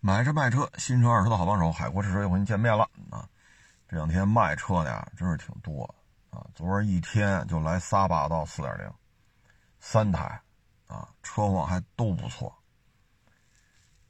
[0.00, 3.28] 买车卖车，新车二手车的好帮手，海阔试车又和您见面了啊！
[3.88, 5.82] 这两天卖车的呀，真是挺多
[6.30, 6.46] 啊！
[6.54, 8.92] 昨儿一天就来仨霸道四点零，
[9.80, 10.40] 三台
[10.86, 12.54] 啊，车况还都不错。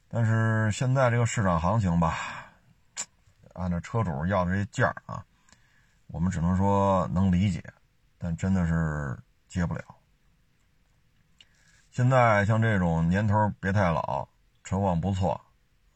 [0.07, 2.15] 但是现在这个市场行情吧，
[3.53, 5.25] 按照车主要的这价啊，
[6.07, 7.63] 我们只能说能理解，
[8.17, 9.17] 但真的是
[9.47, 9.83] 接不了。
[11.89, 14.27] 现在像这种年头别太老，
[14.63, 15.41] 车况不错。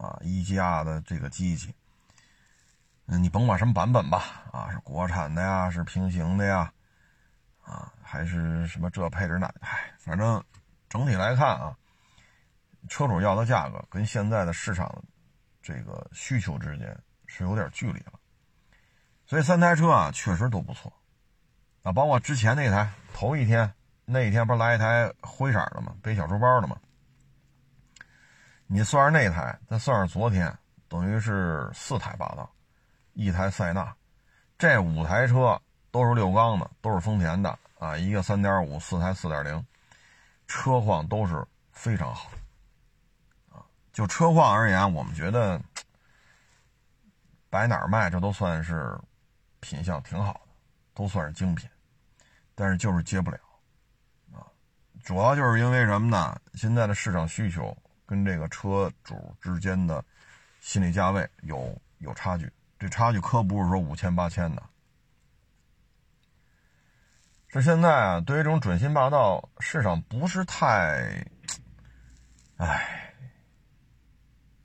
[0.02, 1.76] 啊，一加的这个机器，
[3.06, 6.74] 你甭管什么版本吧，啊，是国产的呀，是平行的呀，
[7.62, 10.44] 啊，还是什么这配置那，哎，反正
[10.90, 11.78] 整体来看啊，
[12.90, 15.04] 车主要的价格跟现在的市场
[15.62, 16.98] 这个需求之间
[17.28, 18.14] 是有点距离了，
[19.28, 20.92] 所以三台车啊，确实都不错，
[21.84, 23.72] 啊，包括之前那台头一天
[24.06, 25.96] 那一天不是来一台灰色的吗？
[26.02, 26.76] 背小书包的吗？
[28.74, 30.58] 你算上那台，再算上昨天，
[30.88, 32.50] 等于是四台霸道，
[33.12, 33.94] 一台塞纳，
[34.58, 39.62] 这五台车都是六缸的，都是丰田的啊，一个三点五，四台四点零，
[40.48, 42.32] 车况都是非常好
[43.50, 43.60] 啊。
[43.92, 45.62] 就车况而言，我们觉得
[47.50, 48.98] 摆哪儿卖，这都算是
[49.60, 50.54] 品相挺好的，
[50.94, 51.70] 都算是精品，
[52.56, 53.38] 但是就是接不了
[54.32, 54.48] 啊。
[55.04, 56.40] 主要就是因为什么呢？
[56.54, 57.78] 现在的市场需求。
[58.12, 60.04] 跟这个车主之间的
[60.60, 64.62] 心理价位有有差距，这差距可不是说五千八千的。
[67.48, 71.26] 这现在啊，对于这种准新霸道市场不是太，
[72.58, 73.14] 哎，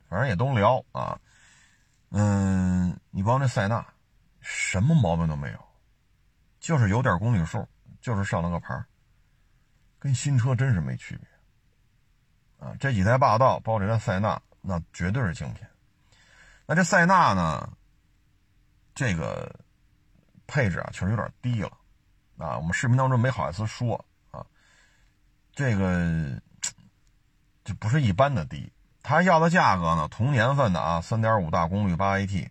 [0.09, 1.17] 反正也都聊啊。
[2.09, 3.87] 嗯，你包括那塞纳，
[4.41, 5.65] 什么毛病都没有，
[6.59, 7.65] 就是有点公里数，
[8.01, 8.77] 就是上了个牌
[9.99, 11.36] 跟新车真是没区别。
[12.59, 15.65] 啊，这几台霸道，包括这台塞纳，那绝对是精品。
[16.65, 17.71] 那这塞纳呢，
[18.93, 19.53] 这个
[20.47, 21.71] 配置啊，确实有点低了。
[22.37, 24.45] 啊，我们视频当中没好意思说啊，
[25.53, 26.39] 这个
[27.63, 28.71] 就不是一般的低。
[29.01, 32.49] 他要的价格呢，同年份的啊，三点五大功率八 AT，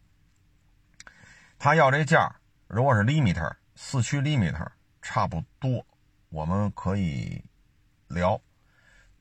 [1.58, 2.34] 他要这价，
[2.66, 4.66] 如果是 limiter 四驱 limiter，
[5.02, 5.84] 差不多，
[6.30, 7.44] 我们可以
[8.08, 8.40] 聊。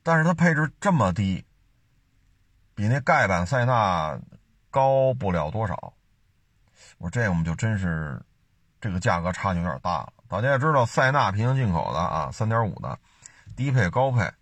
[0.06, 1.44] 但是它配置这么低，
[2.76, 4.16] 比那盖板塞纳
[4.70, 5.94] 高不了多少。
[6.98, 8.22] 我这我们就真是
[8.80, 10.12] 这个价格差距有点大了。
[10.28, 12.96] 大家也知道，塞纳平行进口的啊，三点五的
[13.56, 14.32] 低配高配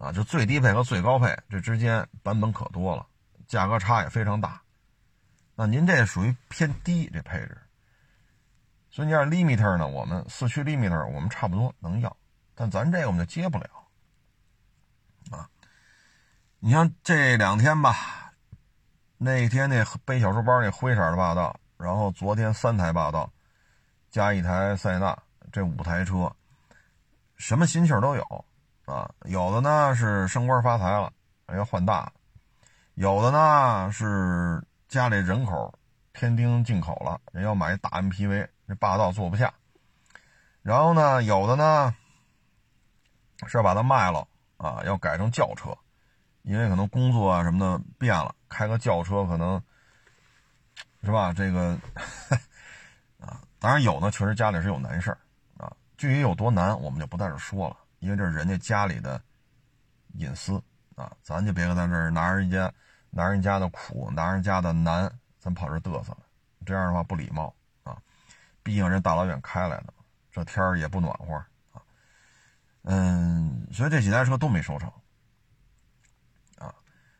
[0.00, 3.06] 啊，就最低配和最高配这之间版本可多了，
[3.46, 4.60] 价格差也非常大。
[5.54, 7.56] 那您这属于偏低这配置，
[8.90, 12.16] 所以你要 limiter 呢，我们四驱 limiter 我们差不多能要，
[12.56, 13.68] 但咱这个我们就接不了。
[16.64, 18.32] 你像这两天吧，
[19.18, 23.28] 那天那背小书包那灰色的霸道，然后昨天三台霸道，
[24.12, 26.30] 加一台塞纳，这五台车，
[27.36, 28.44] 什么心气儿都有
[28.84, 29.12] 啊。
[29.24, 31.12] 有的呢是升官发财了，
[31.52, 32.08] 要换大；
[32.94, 35.76] 有的呢是家里人口
[36.12, 39.52] 添丁进口了，人要买大 MPV，这霸道坐不下。
[40.62, 41.92] 然后呢，有的呢
[43.48, 44.24] 是要把它卖了
[44.58, 45.76] 啊，要改成轿车。
[46.42, 49.62] 因为可能工作啊什么的变了，开个轿车可能，
[51.02, 51.32] 是吧？
[51.32, 51.78] 这个
[53.20, 55.18] 啊，当然有呢，确实家里是有难事儿
[55.56, 55.72] 啊。
[55.96, 59.22] 具体有多难，我们就不在这说了，因为这是人家家里的
[60.14, 60.60] 隐私
[60.96, 62.72] 啊，咱就别搁在这儿拿人家
[63.10, 66.18] 拿人家的苦，拿人家的难，咱跑这嘚瑟了，
[66.66, 67.54] 这样的话不礼貌
[67.84, 67.96] 啊。
[68.64, 69.94] 毕竟人大老远开来的，
[70.30, 71.34] 这天儿也不暖和
[71.72, 71.82] 啊。
[72.82, 74.92] 嗯，所以这几台车都没收成。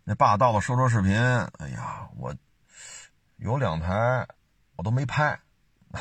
[0.04, 2.34] 那霸道的收车视频，哎呀，我
[3.36, 4.26] 有两台，
[4.76, 5.38] 我都没拍，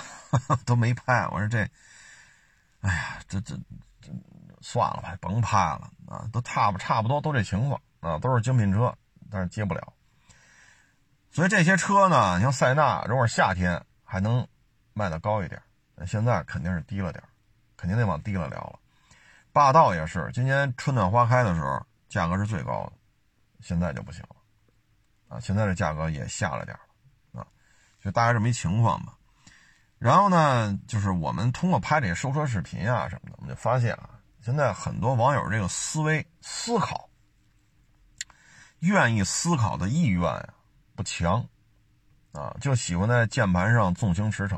[0.66, 1.28] 都没拍。
[1.32, 1.60] 我说这，
[2.82, 3.56] 哎呀，这这
[4.02, 4.12] 这
[4.62, 8.96] 算了吧，甭拍了啊，都差不差不多都这情况啊，都是精品车，
[9.30, 9.94] 但是接不了。
[11.30, 14.48] 所以这些车呢，你像塞纳，如果夏天还能
[14.94, 15.62] 卖的高一点，
[15.96, 17.24] 那现在肯定是低了点，
[17.78, 18.80] 肯定得往低了聊了。
[19.54, 22.94] 霸道也是，今年春暖花开的时候，价格是最高的。
[23.62, 24.36] 现在就不行了，
[25.28, 26.76] 啊，现在的价格也下了点
[27.32, 27.48] 了，啊，
[28.02, 29.16] 就大概这么一情况吧。
[30.00, 37.08] 然后呢，就是我们通过拍这些收车视频啊什么的，我们就发现啊，现在很多网友这个思维思考，
[38.80, 40.54] 愿意思考的意愿啊
[40.96, 41.48] 不强，
[42.32, 44.56] 啊，就喜欢在键盘上纵情驰骋，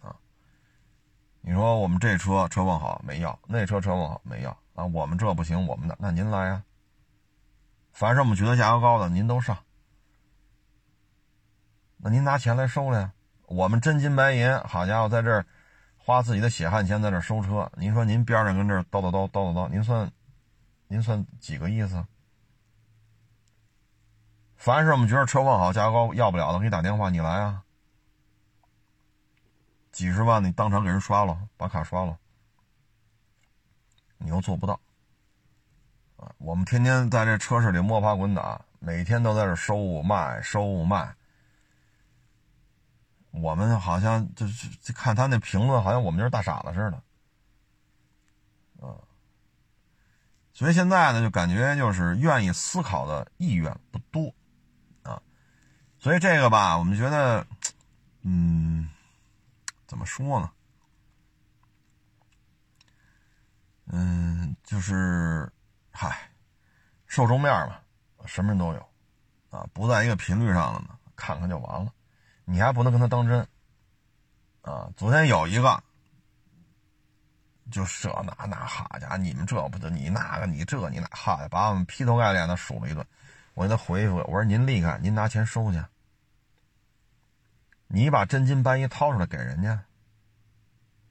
[0.00, 0.16] 啊，
[1.40, 6.60] 你说我们这车车况好没要，那车车况好没要啊，我们这不行，我们的那您来呀。
[7.92, 9.58] 凡是我们觉得价格高的，您都上。
[11.96, 13.12] 那您拿钱来收了呀？
[13.46, 15.44] 我们真金白银，好家伙，在这儿
[15.98, 20.10] 花自己的血汗钱在这儿收车，您说您边上跟这儿叨叨叨叨叨叨，您算
[20.88, 22.06] 您算几个意思？
[24.56, 27.62] 凡是我们觉得车况好、价格高、要不了的，给你打电话，你来啊！
[29.90, 32.16] 几十万你当场给人刷了，把卡刷了，
[34.18, 34.80] 你又做不到
[36.38, 41.14] 我们天天在这车市里摸爬滚打，每天都在这收卖收卖。
[43.32, 46.96] 我们好像就是看他那评论，好像我们就是大傻子似的，
[48.84, 48.98] 啊，
[50.52, 54.34] 所以现在呢，就感觉就是愿意思考的意愿不多，
[55.04, 55.22] 啊，
[56.00, 57.46] 所以这个吧，我们觉得，
[58.22, 58.90] 嗯，
[59.86, 60.50] 怎么说呢？
[63.92, 65.50] 嗯，就是，
[65.90, 66.30] 嗨，
[67.06, 67.78] 受众面嘛，
[68.26, 68.88] 什么人都有，
[69.50, 71.92] 啊，不在一个频率上了呢，看看就完了。
[72.44, 73.46] 你还不能跟他当真，
[74.62, 74.90] 啊！
[74.96, 75.82] 昨天有一个，
[77.70, 83.06] 就这那那哈家伙，你们这不得你那个你这你那哈，把我们劈头盖脸的数了一顿。
[83.54, 85.80] 我给他回复，我说您厉害，您拿钱收去，
[87.86, 89.84] 你把真金白银掏出来给人家，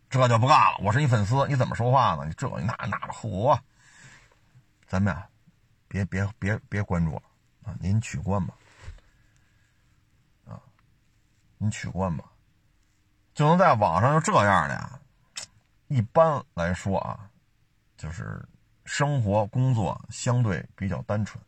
[0.10, 0.78] 这就不干了。
[0.80, 2.26] 我是你粉丝，你怎么说话呢？
[2.26, 3.60] 你这你那那的嚯！
[4.90, 5.30] 咱们呀，
[5.88, 7.22] 别别别别关注了
[7.64, 7.78] 啊！
[7.80, 8.56] 您取关吧。
[10.48, 10.60] 啊，
[11.60, 12.26] 您取关吧，
[13.36, 15.00] 就能在网上就这样的呀。
[15.90, 17.30] 一般来说啊，
[17.98, 18.44] 就是
[18.84, 21.40] 生活工作相对比较单纯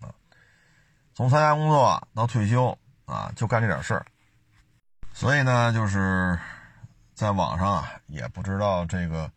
[0.00, 0.08] 啊。
[1.12, 4.06] 从参加工作到退休啊，就干这点事儿。
[5.12, 6.38] 所以呢，就是
[7.12, 9.30] 在网上啊，也不知道这个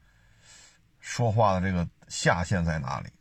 [1.01, 3.12] 说话的这个下限在哪里。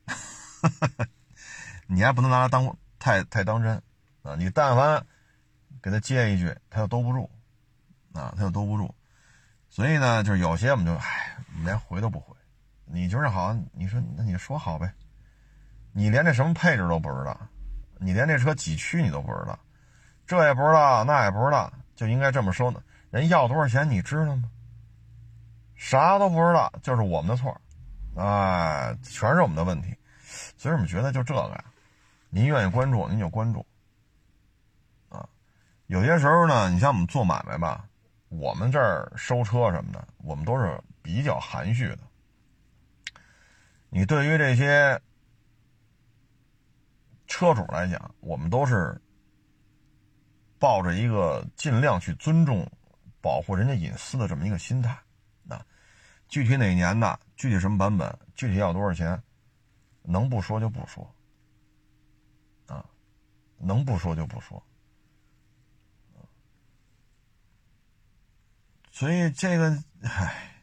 [1.88, 3.82] 你还不能拿它当太太当真
[4.22, 4.36] 啊！
[4.36, 5.04] 你但凡。
[5.82, 7.28] 给他接一句，他又兜不住，
[8.12, 8.94] 啊，他又兜不住，
[9.68, 12.36] 所以呢，就是有些我们就，唉，连回都不回。
[12.84, 14.92] 你觉着好，你说那你说好呗，
[15.90, 17.36] 你连这什么配置都不知道，
[17.98, 19.58] 你连这车几驱你都不知道，
[20.24, 22.80] 这也不知道，那也不知道，就应该这么说呢？
[23.10, 24.48] 人要多少钱你知道吗？
[25.74, 27.60] 啥都不知道，就是我们的错，
[28.14, 29.96] 啊，全是我们的问题。
[30.56, 31.64] 所以我们觉得就这个，
[32.30, 33.64] 您愿意关注您就关注。
[35.08, 35.28] 啊
[35.86, 37.84] 有些时候呢，你像我们做买卖吧，
[38.28, 41.98] 我们这儿收车什么的，我们都是比较含蓄的。
[43.90, 44.98] 你对于这些
[47.26, 48.98] 车主来讲，我们都是
[50.58, 52.66] 抱着一个尽量去尊重、
[53.20, 54.96] 保护人家隐私的这么一个心态。
[55.48, 55.66] 啊
[56.32, 59.22] 具体哪年的，具体什么版本，具体要多少钱，
[60.00, 61.14] 能不说就不说。
[62.68, 62.82] 啊，
[63.58, 64.64] 能不说就不说。
[68.90, 70.54] 所以这个，唉，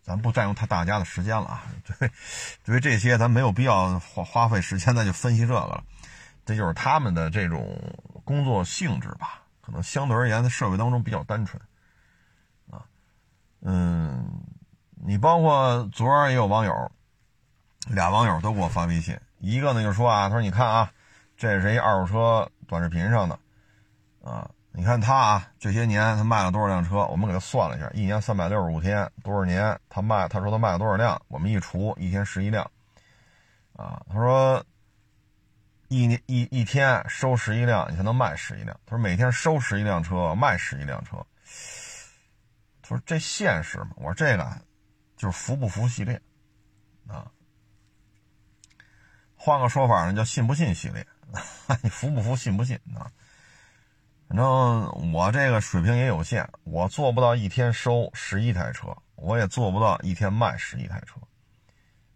[0.00, 1.64] 咱不占用他大家的时间了啊。
[1.98, 2.08] 对，
[2.62, 5.82] 对于这些，咱没有必要花花费时间再去分析这个了。
[6.44, 7.76] 这就是他们的这种
[8.24, 11.60] 工作性质吧，可能相对而言，在社会当中比较单纯
[12.70, 12.86] 啊。
[13.62, 14.40] 嗯，
[15.06, 16.90] 你包括昨儿也有网友，
[17.88, 20.90] 俩网友都给我发微信，一个呢就说啊，他说你看啊，
[21.36, 23.38] 这是一二手车短视频上的
[24.22, 24.50] 啊。
[24.76, 27.06] 你看他啊，这些年他卖了多少辆车？
[27.06, 30.26] 我们给他算了一下，一年三百六十五天，多少年他卖？
[30.26, 31.20] 他说他卖了多少辆？
[31.28, 32.68] 我们一除，一天十一辆，
[33.74, 34.64] 啊，他说
[35.88, 38.74] 一年一一天收十一辆，你才能卖十一辆。
[38.84, 41.24] 他说每天收十一辆车，卖十一辆车。
[42.82, 43.90] 他说这现实吗？
[43.96, 44.44] 我说这个
[45.24, 46.20] 就是服不服系列，
[47.08, 47.32] 啊，
[49.34, 51.06] 换个说法呢，叫信不信系列，
[51.80, 53.10] 你服不服，信不信啊？
[54.28, 54.44] 反正
[55.14, 61.18] 我这个水平也有限，我做不到一天收十一台车，我也做不到一天卖十一台车，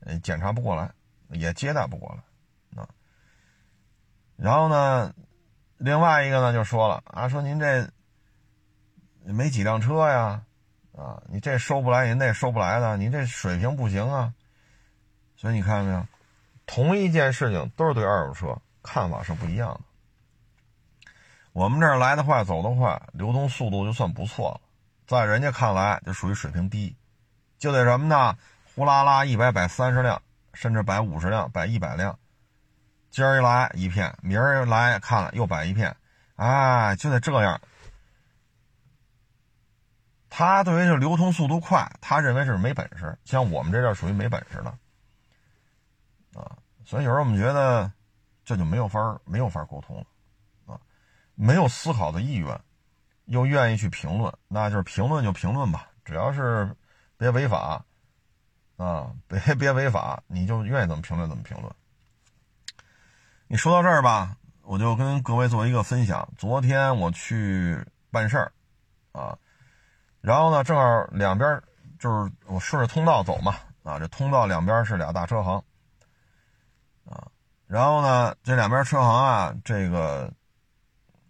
[0.01, 0.93] 呃，检查不过来，
[1.31, 2.87] 也接待不过来，啊。
[4.37, 5.15] 然后呢，
[5.79, 7.91] 另外一个呢就说了啊，说您这
[9.25, 10.45] 没几辆车呀，
[10.99, 14.35] 啊，你这收不来，你那收不来的，你这水平不行啊。
[15.37, 16.05] 所以你看到没有，
[16.67, 21.11] 同一件事情都是对二手车看法是不一样的。
[21.53, 24.61] 我们这儿来的快，走得快，流通速度就算不错了，
[25.07, 26.97] 在人家看来就属于水平低，
[27.59, 28.37] 就得什么呢？
[28.75, 30.21] 呼啦啦一百摆三十辆，
[30.53, 32.19] 甚至摆五十辆，摆一百辆，
[33.11, 35.97] 今儿一来一片，明儿来看了又摆一片，
[36.35, 37.61] 哎，就得这样。
[40.31, 44.79] 他对于这流通速度快，他认为是没本事，像我们这叫属于没本事的，
[46.41, 47.91] 啊，所以有时候我们觉得
[48.45, 50.05] 这就没有法没有法沟通了
[50.67, 50.81] 啊，
[51.35, 52.61] 没有思考的意愿，
[53.25, 56.75] 又愿意去评论，那就是评论就评论吧，只要是
[57.17, 57.85] 别违法
[58.77, 61.73] 啊，别别违法，你就愿意怎么评论怎么评论。
[63.49, 66.29] 你说到这儿吧，我就跟各位做一个分享。
[66.37, 68.53] 昨天我去办事儿
[69.13, 69.39] 啊，
[70.21, 71.63] 然后呢，正好两边
[71.99, 73.57] 就是我顺着通道走嘛。
[73.85, 75.65] 啊，这通道两边是俩大车行，
[77.07, 77.27] 啊，
[77.67, 80.31] 然后呢，这两边车行啊，这个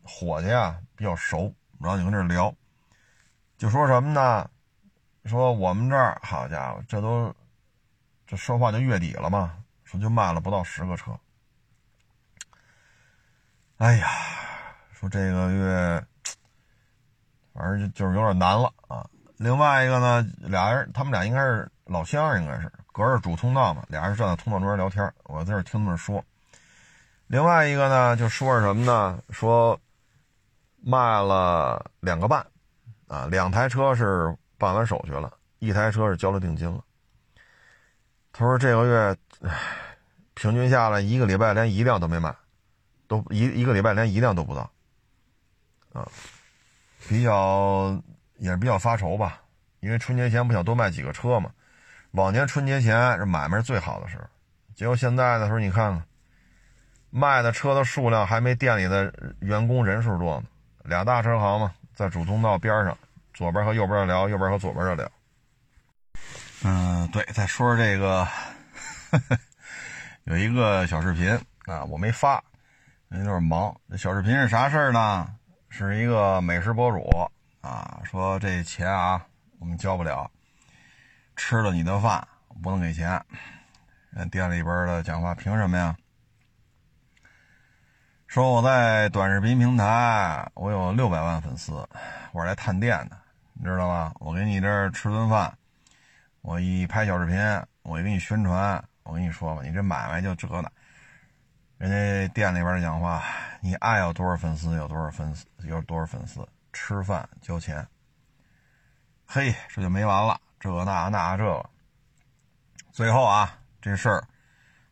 [0.02, 2.52] 伙计啊比较熟，然后就跟这聊，
[3.57, 4.50] 就说什么呢？
[5.25, 7.33] 说我们这儿好家伙，这都
[8.26, 11.16] 这说话就月底了嘛，说就卖了不到十个车。
[13.76, 14.09] 哎呀，
[14.90, 16.07] 说这个月
[17.59, 19.05] 反正就就是有点难了啊。
[19.37, 21.69] 另外一个呢，俩人他们俩应该是。
[21.91, 26.23] 老乡应该是隔着主通道嘛，俩人站在通道中间聊天，我在这听他们说。
[27.29, 29.19] 另外一个呢，就说是什么呢？
[29.31, 29.81] 说
[30.83, 32.47] 卖了两个半，
[33.07, 36.85] 啊，两台车是办完手续了，一台车是交了定金了。
[38.35, 39.17] 他说这个月，
[40.35, 42.37] 平均下来一个礼拜连一辆都没卖，
[43.07, 44.71] 都一一个礼拜连一辆都不到，
[45.95, 46.07] 啊，
[47.07, 48.02] 比较
[48.38, 49.40] 也是比较发愁吧，
[49.81, 51.50] 因为春节前不想多卖几个车嘛。
[52.12, 54.25] 往年春节前这买卖是最好的时候，
[54.75, 56.02] 结果现在的时候你看看，
[57.11, 60.47] 卖的车的数量还没店里的员工人数多呢。
[60.85, 62.97] 俩大车行嘛，在主通道边上，
[63.35, 65.11] 左边和右边的聊，右边和左边的聊。
[66.64, 68.26] 嗯，对，再说说这个，
[70.25, 71.31] 有一个小视频
[71.67, 72.43] 啊，我没发，
[73.11, 73.75] 有点忙。
[73.90, 75.28] 这小视频是啥事儿呢？
[75.68, 77.08] 是一个美食博主
[77.60, 79.25] 啊，说这钱啊，
[79.58, 80.30] 我们交不了。
[81.37, 82.26] 吃了你的饭，
[82.62, 83.22] 不能给钱。
[84.10, 85.94] 人店里边的讲话，凭什么呀？
[88.26, 91.72] 说我在短视频平台，我有六百万粉丝，
[92.32, 93.16] 我是来探店的，
[93.52, 94.12] 你知道吧？
[94.18, 95.56] 我给你这儿吃顿饭，
[96.40, 97.38] 我一拍小视频，
[97.82, 100.72] 我一给你宣传，我跟你说吧，你这买卖就这那。
[101.78, 103.23] 人家店里边讲话，
[103.61, 107.87] 你爱有多少粉丝有多少粉丝有多少粉丝，吃饭交钱。
[109.25, 110.40] 嘿，这就没完了。
[110.58, 111.70] 这那那这，
[112.90, 114.26] 最后啊，这事儿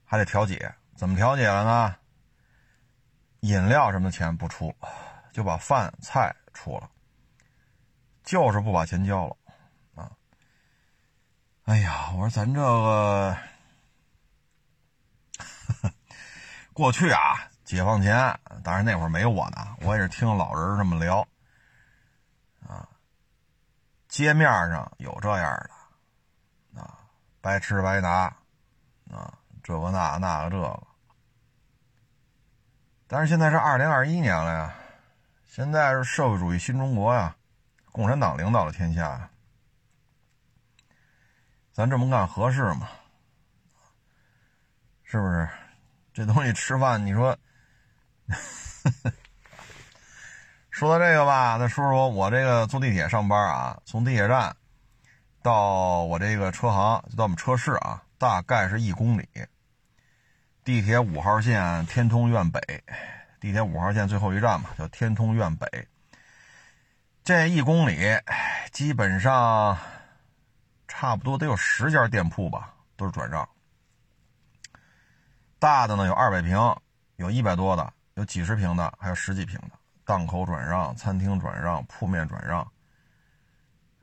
[0.05, 1.97] 还得调解，怎么调解了呢？
[3.41, 4.73] 饮料什么的钱不出，
[5.33, 6.89] 就把饭菜出了，
[8.23, 9.37] 就是不把钱交了
[9.97, 10.13] 啊！
[11.65, 13.37] 哎呀，我说咱这个
[16.77, 21.27] 过去啊，解放前，当然那会儿没我呢，我也是听老人这么聊。
[22.69, 22.87] 啊
[24.09, 25.51] 街面上有这样
[26.75, 26.99] 的，啊，
[27.41, 28.25] 白吃白拿，
[29.11, 30.83] 啊，这个那那个这个。
[33.07, 34.75] 但是现在是二零二一年了呀，
[35.47, 37.35] 现在是社会主义新中国呀，
[37.91, 39.31] 共产党领导了天下呀，
[41.73, 42.87] 咱这么干合适吗？
[45.05, 45.49] 是不是？
[46.17, 47.37] 这东西吃饭，你说。
[50.71, 54.57] 说到这个吧，再说说我这个坐地铁上班啊，从地铁站
[55.43, 59.29] 到我这个车行，就到我们车市啊，大概是一公里。
[60.65, 62.61] 地铁五号线天通苑北，
[63.39, 65.87] 地铁五号线最后一站嘛，叫天通苑北。
[67.25, 67.99] 这一公里
[68.73, 69.77] 基本上
[70.89, 73.47] 差不多得有十家店铺吧，都是转让。
[75.59, 76.59] 大的呢有二百平，
[77.17, 79.71] 有一百多的，有几十平的，还有十几平的。
[80.05, 82.61] 档口转让、餐厅转让、铺面转让，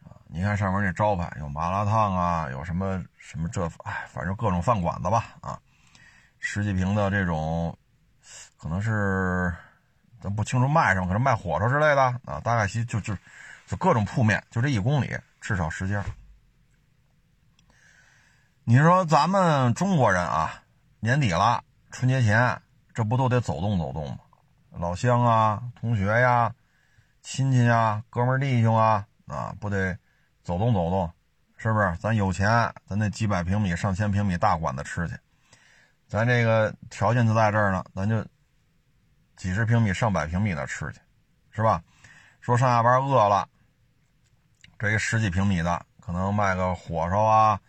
[0.04, 5.58] 啊，你看上面这招牌，有麻辣烫啊，有什么什么这，哎，反正各种饭馆子吧，啊，
[6.40, 7.74] 十几平的这种，
[8.58, 9.56] 可能是
[10.20, 13.16] 咱不清楚卖什么，可能卖火烧之类的啊，大概其就就
[13.66, 16.04] 就各种铺面，就这一公里至少十家。
[18.66, 20.63] 你说咱们中国人啊，
[21.04, 22.62] 年底了，春节前，
[22.94, 24.20] 这不都得走动走动吗？
[24.80, 26.56] 老乡啊，同学呀，
[27.22, 29.98] 亲戚呀，哥们弟兄啊，啊，不得
[30.44, 31.12] 走动走动，
[31.58, 31.94] 是不是？
[31.98, 32.50] 咱有钱，
[32.86, 35.20] 咱那几百平米、上千平米大馆子吃去。
[36.08, 38.26] 咱这个条件就在这儿呢，咱就
[39.36, 41.02] 几十平米、上百平米的吃去，
[41.52, 41.84] 是吧？
[42.40, 43.46] 说上下班饿了，
[44.80, 47.60] 这一十几平米的，可能卖个火烧啊，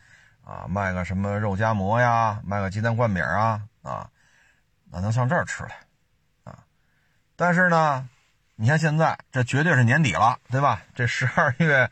[0.44, 4.10] 啊，卖个什么肉夹馍呀，卖个鸡蛋灌饼啊，啊，
[4.90, 5.76] 那能上这儿吃来。
[7.36, 8.08] 但是呢，
[8.54, 10.82] 你看现在这绝对是年底了，对吧？
[10.94, 11.90] 这十二月，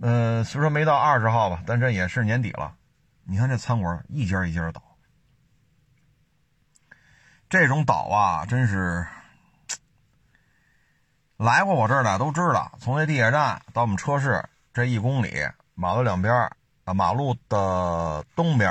[0.00, 2.74] 呃，虽说没到二十号吧，但这也是年底了。
[3.24, 4.82] 你看这餐馆一家一家倒，
[7.50, 9.06] 这种岛啊，真是
[11.36, 16.50] 来过我这儿的都知道，从这地铁站到我们车市这一公里，马路两边
[16.84, 18.70] 啊，马路的东边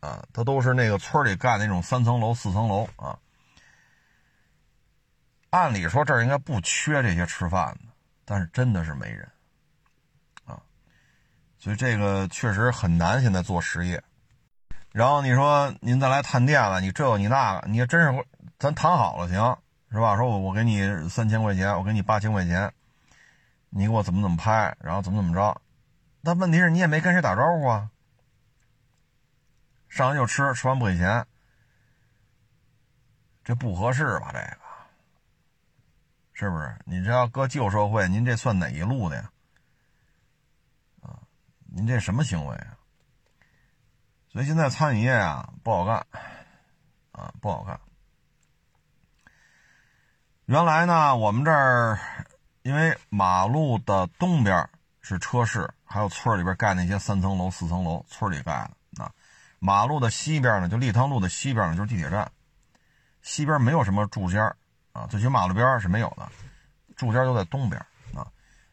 [0.00, 3.18] 啊，它都是那个村里盖那种三层楼、四层楼啊。
[5.50, 7.92] 按理说这儿应该不缺这些吃饭的，
[8.24, 9.26] 但是真的是没人
[10.44, 10.60] 啊，
[11.58, 14.02] 所以这个确实很难现在做实业。
[14.92, 18.26] 然后你说您再来探店了，你这个你那个，你真是
[18.58, 19.56] 咱谈好了行
[19.90, 20.16] 是吧？
[20.16, 22.70] 说我我给你三千块钱，我给你八千块钱，
[23.70, 25.60] 你给我怎么怎么拍，然后怎么怎么着？
[26.28, 27.90] 那问题是你也没跟谁打招呼啊，
[29.88, 31.26] 上来就吃，吃完不给钱，
[33.42, 34.30] 这不合适吧？
[34.30, 34.58] 这个。
[36.34, 36.78] 是不是？
[36.84, 39.30] 你这要搁旧社会，您这算哪一路的呀？
[41.00, 41.16] 啊，
[41.64, 42.76] 您这什么行为啊？
[44.30, 46.06] 所以现在餐饮业啊不好干，
[47.12, 47.80] 啊不好干。
[50.44, 51.98] 原来呢，我们这儿
[52.60, 54.68] 因为马路的东边
[55.00, 59.10] 是车市，还有村里边盖那些三层楼、四层楼，村里盖的啊。
[59.58, 62.30] 马路的西边呢，就立汤路的西边呢，就是地铁站，
[63.22, 64.54] 西边没有什么住家。
[64.92, 66.28] 啊，最起马路边是没有的，
[66.96, 67.80] 住家都在东边
[68.14, 68.26] 啊。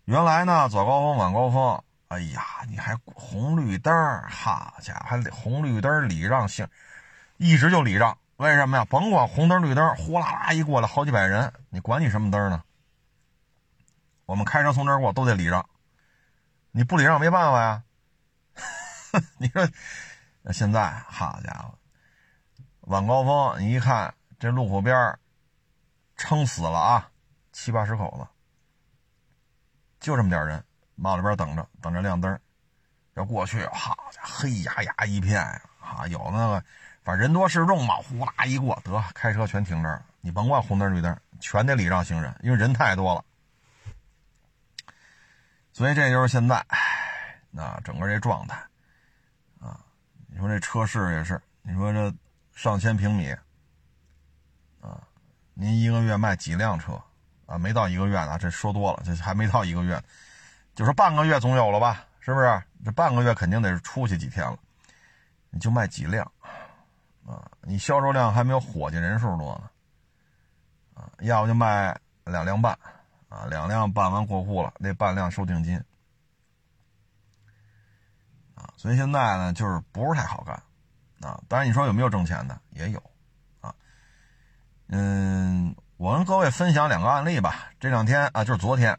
[0.05, 3.93] 原来呢，早高峰、晚高峰，哎呀，你还红绿灯
[4.27, 6.67] 好家伙，还红绿灯礼让性，
[7.37, 8.17] 一直就礼让。
[8.37, 8.85] 为什么呀？
[8.85, 12.63] 甭管红灯绿灯，呼啦啦一过来好几百人，你管你什么灯呢？
[14.25, 15.63] 我们开车从这儿过都得礼让，
[16.77, 17.83] 你不礼让没办法呀。
[19.39, 19.65] 你说
[20.51, 21.73] 现在好家伙，
[22.81, 25.17] 晚高峰你一看这路口边
[26.17, 27.09] 撑死了啊，
[27.53, 28.27] 七八十口子，
[30.01, 30.61] 就这么点人，
[30.95, 32.37] 马路边等着，等着亮灯，
[33.13, 35.41] 要过去，好家伙，黑压压一片！
[35.79, 36.63] 啊，有那个，
[37.05, 43.23] 反正人多势众嘛，呼啦一过，得开车全停这儿，你甭管红灯绿灯，全得礼让行人，因为人太多了。
[45.75, 46.65] 所以这就是现在，
[47.51, 48.55] 那整个这状态，
[49.59, 49.77] 啊，
[50.27, 52.13] 你说这车市也是，你说这
[52.53, 53.29] 上千平米。
[54.79, 55.03] 啊
[55.53, 56.93] 您一个月卖几辆车
[57.45, 57.57] 啊？
[57.57, 60.01] 没到一个月呢，这说多了，这还没到一个月，
[60.75, 62.05] 就说半个月总有了吧？
[62.21, 62.63] 是不是？
[62.85, 64.57] 这半个月肯定得出去几天了，
[65.49, 66.25] 你就卖几辆
[67.27, 67.51] 啊？
[67.61, 69.69] 你销售量还没有伙计人数多呢
[71.01, 71.11] 啊？
[71.19, 72.79] 要不就卖两辆半
[73.35, 73.45] 啊？
[73.49, 75.77] 两辆办完过户了，那半辆收定金
[78.55, 78.71] 啊？
[78.77, 80.55] 所以现在呢，就是不是太好干
[81.19, 81.41] 啊？
[81.49, 82.57] 当然，你说有没有挣钱的？
[82.71, 82.99] 也有。
[83.59, 83.75] 啊
[84.87, 87.71] 嗯，我跟各位分享两个案例吧。
[87.79, 88.97] 这两天啊，就是昨天，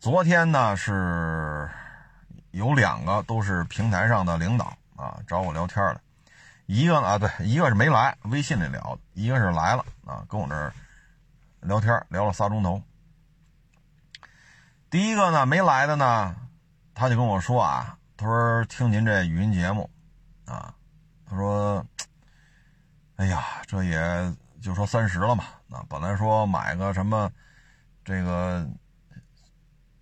[0.00, 1.70] 昨天呢是
[2.50, 6.00] 有两个都是平台上的领导啊找我聊天的，
[6.66, 10.72] 一个啊对，一个是没来，微信里聊的，一个是来了啊，跟我这儿
[11.60, 12.82] 聊天聊了仨钟头。
[14.94, 16.36] 第一个呢没来的呢，
[16.94, 19.90] 他就跟我说啊，他说听您这语音节目
[20.44, 20.72] 啊，
[21.26, 21.84] 他说，
[23.16, 24.32] 哎呀，这也。
[24.62, 27.28] 就说三十了嘛，那本来说买个什么，
[28.04, 28.64] 这个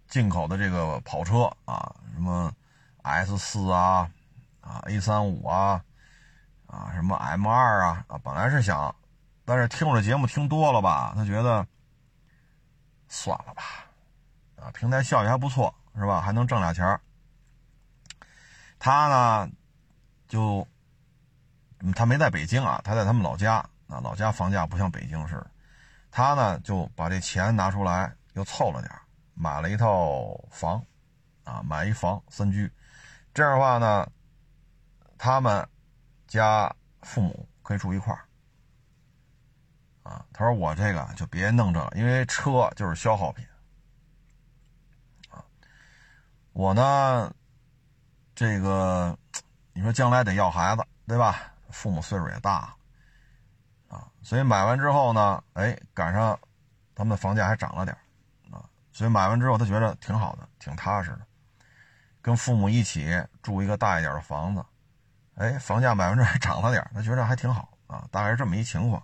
[0.09, 2.53] 进口的这个跑车啊，什么
[3.01, 4.11] S 四啊，
[4.61, 5.83] 啊 A 三五啊，
[6.67, 8.95] 啊什么 M 二啊，啊本来是想，
[9.47, 11.67] 但是听我这节目听多了吧，他觉得
[13.09, 13.63] 算了吧，
[14.63, 17.01] 啊平台效益还不错是吧，还能挣俩钱儿。
[18.79, 19.51] 他呢，
[20.29, 20.67] 就
[21.95, 23.65] 他没在北京啊，他在他们老家。
[23.89, 25.51] 啊，老家房价不像北京似的，
[26.11, 28.91] 他呢就把这钱拿出来，又凑了点
[29.35, 30.83] 买了一套房，
[31.45, 32.73] 啊，买一房三居，
[33.35, 34.11] 这样的话呢，
[35.19, 35.69] 他们
[36.27, 38.25] 家父母可以住一块儿，
[40.05, 43.47] 啊，他说我这个就别弄这了，因为车就是消耗品，
[45.29, 45.45] 啊，
[46.53, 47.33] 我呢，
[48.35, 49.17] 这个
[49.73, 51.53] 你说将来得要孩子，对吧？
[51.71, 52.75] 父母岁数也大
[53.89, 54.07] 啊。
[54.23, 56.39] 所以买完之后呢，哎，赶上
[56.95, 57.97] 他们的房价还涨了点
[58.51, 58.63] 啊，
[58.93, 61.21] 所以买完之后他觉得挺好的，挺踏实的，
[62.21, 63.11] 跟父母一起
[63.43, 64.65] 住一个大一点的房子，
[65.37, 69.03] 哎，房价买完之后还涨了点他觉得还挺好啊，大概是这么一情况。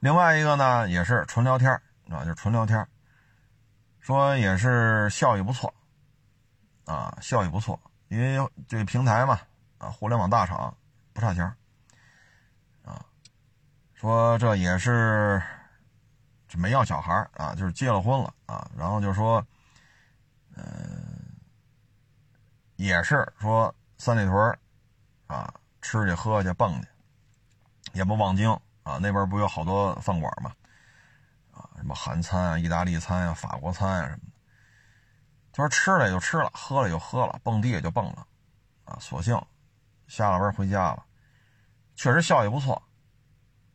[0.00, 1.70] 另外一个呢，也是纯聊天
[2.08, 2.84] 啊，就是纯聊天
[4.00, 5.72] 说也是效益不错
[6.84, 9.38] 啊，效益不错，因为这个平台嘛，
[9.78, 10.74] 啊，互联网大厂
[11.12, 11.44] 不差钱
[12.82, 13.04] 啊
[13.94, 15.40] 说这也是，
[16.56, 18.68] 没要小孩啊，就是结了婚了啊。
[18.76, 19.46] 然后就说，
[20.56, 20.64] 嗯，
[22.76, 24.58] 也是说三里屯
[25.26, 26.88] 啊，吃去喝去蹦去，
[27.92, 28.50] 也不望京
[28.82, 30.50] 啊，那边不有好多饭馆吗？
[31.80, 34.32] 什么韩餐啊、意大利餐啊、法国餐啊什么的。
[35.52, 38.26] 他说吃了也就吃了，喝了就喝了，蹦迪也就蹦了，
[38.84, 39.34] 啊，索性
[40.06, 41.04] 下了班回家了。
[41.96, 42.80] 确实效益不错，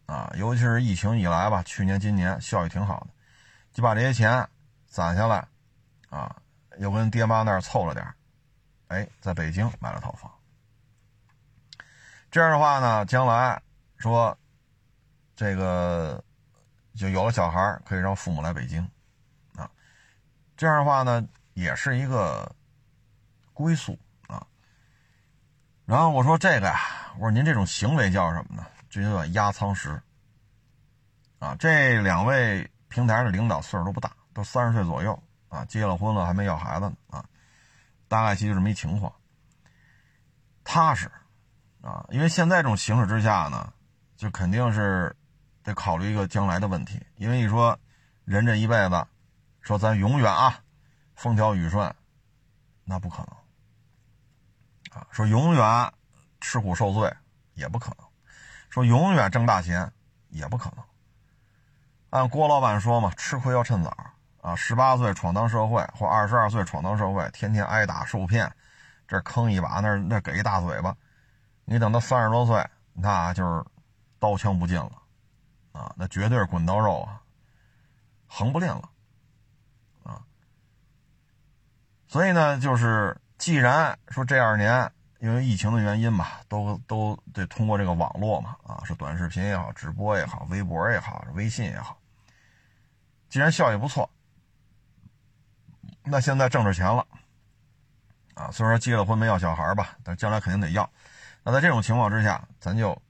[0.06, 3.08] 啊，尤其是疫情以来吧，去年今年效益挺好的，
[3.74, 4.48] 就把这些钱
[4.88, 5.46] 攒下来，
[6.10, 6.36] 啊，
[6.78, 8.08] 又跟爹妈那儿凑了点
[8.88, 10.32] 哎，在北京买了套房。
[12.32, 13.62] 这样的话呢，将来
[13.98, 14.38] 说
[15.36, 16.24] 这个
[16.96, 18.82] 就有了小孩，可以让父母来北京，
[19.56, 19.70] 啊，
[20.56, 22.56] 这样的话呢，也是一个
[23.54, 24.46] 归宿啊。
[25.86, 28.66] 然后我说这个呀，我说您这种行为叫什么呢？
[28.90, 30.02] 这就叫压舱石
[31.40, 31.56] 啊。
[31.60, 37.26] 这两位平台的领导岁数都不大，都三十岁左右啊，结了婚了还没要孩子呢啊。
[38.08, 39.12] 大概其就这么一情况，
[40.64, 41.12] 踏实
[41.82, 43.74] 啊，因为现在这种形势之下呢，
[44.16, 45.14] 就肯定是
[45.66, 47.06] 得考虑一个将来的问题。
[47.18, 47.78] 因为你说
[48.24, 49.06] 人这一辈子，
[49.60, 50.58] 说咱永远啊
[51.16, 51.94] 风调雨顺，
[52.86, 55.92] 那不可能啊；说永远
[56.40, 57.14] 吃苦受罪
[57.56, 58.06] 也不可能；
[58.70, 59.92] 说永远挣大钱
[60.30, 60.86] 也不可能。
[62.12, 63.94] 按郭老板说嘛，吃亏要趁早。
[64.42, 68.56] 啊，十八岁闯荡社会，或二十二岁闯荡社会，天天挨打受骗，
[69.08, 70.96] 这坑一把，那那给一大嘴巴。
[71.64, 73.66] 你等到三十多岁，那就是
[74.20, 74.92] 刀枪不进了，
[75.76, 77.22] 啊，那绝对是滚刀肉啊，
[78.28, 78.90] 横不吝了，
[80.04, 80.24] 啊。
[82.08, 92.00] 所以呢，就是既然说这二年因为疫情的原因吧，都都得通过这个网络嘛，啊，是短视频也好，直播也好，微博也好，微信也好，
[93.28, 94.10] 既然效益不错。
[96.08, 97.06] 那现在挣着钱了，
[98.36, 100.90] 啊，虽然说结了婚没要小孩吧，但将来肯定得要。
[101.44, 103.02] 那在这种情况之下，咱就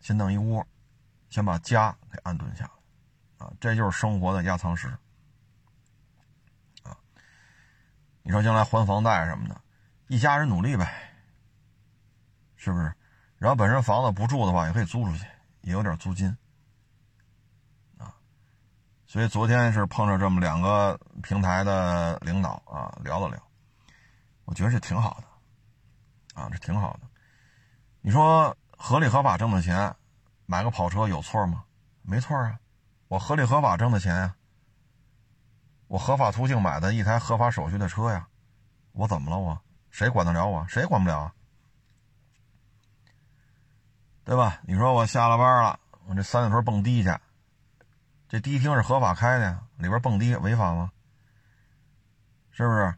[0.00, 0.66] 先弄一窝，
[1.32, 2.64] 先把家给安顿下
[3.38, 4.86] 来，啊，这就是生活的压舱石，
[6.82, 6.94] 啊，
[8.22, 9.58] 你说将来还房贷什么的，
[10.08, 11.10] 一家人努力呗，
[12.54, 12.92] 是不是？
[13.38, 15.24] 然后本身房子不住的话，也可以租出去，
[15.62, 16.28] 也有点租金。
[17.96, 18.12] 啊
[19.06, 23.42] 所以昨天是碰着这么两个平台的领导啊，聊了聊，
[24.44, 27.08] 我觉得这挺好的，啊，这挺好的。
[28.02, 29.94] 你说合理合法挣的钱，
[30.46, 31.64] 买个跑车有错吗？
[32.02, 32.58] 没错啊，
[33.08, 34.34] 我合理合法挣的钱呀，
[35.86, 38.28] 我合法途径买的一台合法手续的车呀，
[38.92, 39.38] 我怎么了？
[39.38, 40.66] 我谁管得了我？
[40.68, 41.34] 谁管不了啊？
[44.24, 44.60] 对吧？
[44.64, 47.16] 你说我下了班了，我这三里屯蹦迪去。
[48.28, 50.92] 这迪厅是合法开的呀，里边蹦迪违法吗？
[52.50, 52.94] 是不是？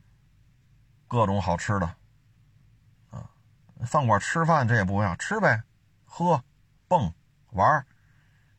[1.07, 1.87] 各种好吃的，
[3.11, 3.31] 啊，
[3.87, 5.63] 饭馆吃饭这也不一样，吃呗，
[6.05, 6.43] 喝，
[6.89, 7.13] 蹦，
[7.55, 7.87] 玩儿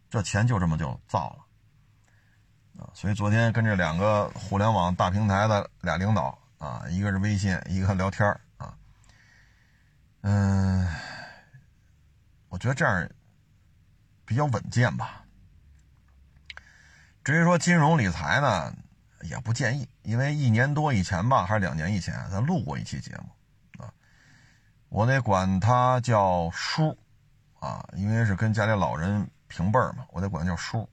[0.10, 8.27] 这钱就这么就造了，啊，所以昨天跟这两个互联网大平台的俩领导啊，一个是微信，一个聊天
[8.58, 8.73] 啊，
[10.21, 10.88] 嗯，
[12.47, 13.10] 我觉得这样
[14.25, 15.25] 比较稳健吧。
[17.23, 18.73] 至于说金融理财呢，
[19.23, 23.91] 也不建议，因为一年多以前吧，还是两年以前，咱录过一期节目，啊，
[24.88, 26.97] 我得管他叫叔，
[27.65, 30.88] 啊，因为是跟家里老人平辈儿嘛，我得管他叫叔。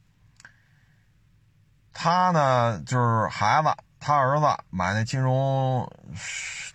[1.93, 3.69] 他呢，就是孩子，
[4.01, 5.87] 他儿子买那金融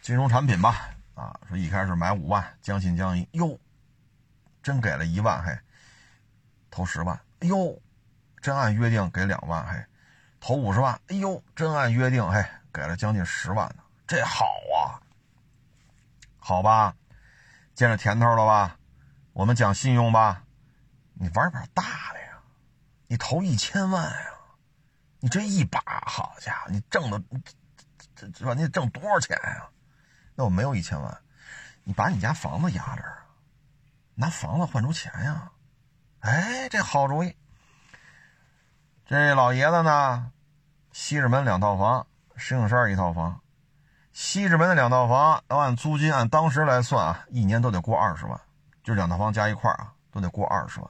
[0.01, 3.59] 金融产品吧，啊，说一开始买五万，将信将疑，哟，
[4.61, 5.57] 真给了一万，嘿，
[6.69, 7.81] 投十万，哎呦。
[8.39, 9.83] 真按约定给两万，嘿，
[10.39, 15.01] 投五十万，哎呦，真按约定，嘿，给了将近十万呢，这好啊，
[16.37, 16.95] 好吧，
[17.73, 18.77] 见着甜头了吧？
[19.37, 20.45] 我们讲信用吧，
[21.13, 22.39] 你玩把大的呀，
[23.05, 24.31] 你投一千万呀，
[25.19, 27.21] 你这一把，好家伙，你挣的，
[28.15, 28.55] 这这吧？
[28.55, 29.69] 你得挣多少钱呀？
[30.33, 31.15] 那我没有一千万，
[31.83, 33.27] 你把你家房子压这儿，
[34.15, 35.51] 拿房子换出钱呀？
[36.21, 37.35] 哎，这好主意。
[39.05, 40.31] 这老爷子呢，
[40.91, 43.39] 西直门两套房，石景山一套房。
[44.13, 48.41] 西直门的两套房，要按租金按当时来算啊，一年都得过二十万，
[48.87, 50.89] 就两套房加一块啊，都得过二十万。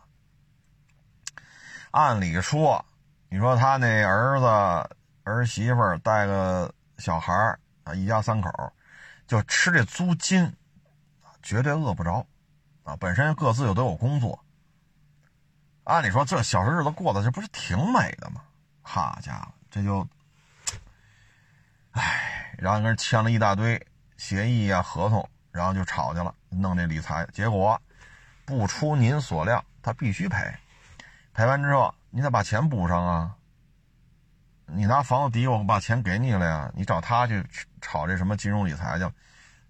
[1.89, 2.85] 按理说，
[3.27, 7.33] 你说他那儿子儿媳妇带个小孩
[7.85, 8.51] 啊，一家三口，
[9.25, 10.55] 就吃这租金，
[11.41, 12.23] 绝对饿不着
[12.83, 12.95] 啊。
[12.97, 14.45] 本身各自又都有工作。
[15.85, 18.43] 按理说，这小日子过得这不是挺美的吗？
[18.83, 20.07] 好家伙，这就，
[21.93, 23.83] 唉，然后跟人签了一大堆
[24.17, 27.81] 协议啊、合同，然后就吵去了，弄这理财，结果
[28.47, 30.37] 不出您所料，他必须赔。
[31.33, 33.35] 赔完之后，你得把钱补上啊。
[34.65, 36.71] 你拿房子抵我，把钱给你了呀。
[36.73, 37.45] 你找他去
[37.81, 39.05] 炒这什么金融理财去？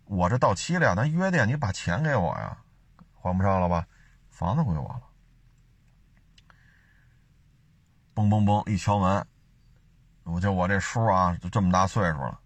[0.05, 2.55] 我这到期了呀，咱约定，你把钱给我呀。
[3.15, 3.83] 还不上了吧？
[4.29, 5.01] 房子归我了。
[8.13, 8.69] 嘣嘣嘣！
[8.69, 9.25] 一敲门，
[10.23, 12.39] 我就我这叔啊，就这么大岁数了，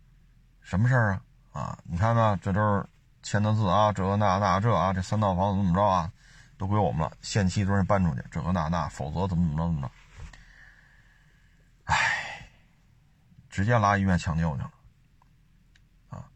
[0.62, 1.22] 什么事儿啊？
[1.52, 2.86] 啊，你看呢，这都是
[3.22, 6.12] 签的字啊，这那那这啊，这三套房子怎么着啊，
[6.62, 9.92] 都归我们了，限期都得搬出去，这个那那，否则怎么怎么着怎么着。
[11.86, 12.48] 唉，
[13.50, 14.72] 直接拉医院抢救去了，
[16.10, 16.30] 啊，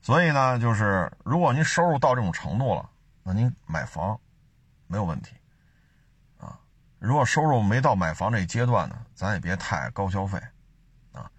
[0.00, 2.88] 所以呢，就是如果您收入到这种程度了，
[3.22, 4.18] 那您买房
[4.86, 5.36] 没有问题。
[6.38, 6.58] 啊
[6.98, 10.40] 如果收入没到买房这阶段呢，咱也别太高消费，
[11.12, 11.30] 啊，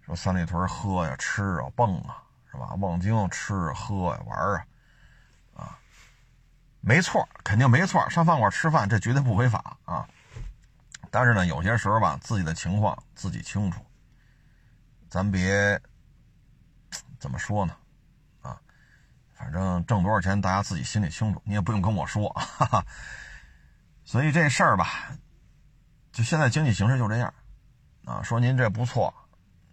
[0.00, 2.72] 说三里屯喝呀、吃啊、蹦啊，是吧？
[2.78, 4.64] 望京吃喝呀、玩，啊，
[6.86, 10.06] 没错，肯定没错，上饭馆吃饭这绝对不违法啊。
[11.10, 13.80] 但是呢，有些时候吧，自己的情况自己清楚，
[15.08, 15.80] 咱别
[17.18, 17.74] 怎么说呢，
[18.42, 18.60] 啊，
[19.32, 22.84] 反正挣多少钱大家自己心里清楚，你也不用跟我说，哈哈。
[24.04, 25.16] 所以这事儿吧，
[26.12, 27.32] 就现在经济形势就这样，
[28.04, 29.12] 啊，说您这不错，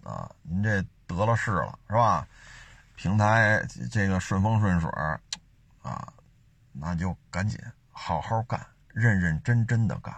[0.01, 2.25] 啊，您这得了势了是吧？
[2.95, 4.89] 平台这个顺风顺水
[5.81, 6.13] 啊，
[6.71, 10.15] 那就赶紧好好干，认认真真的干，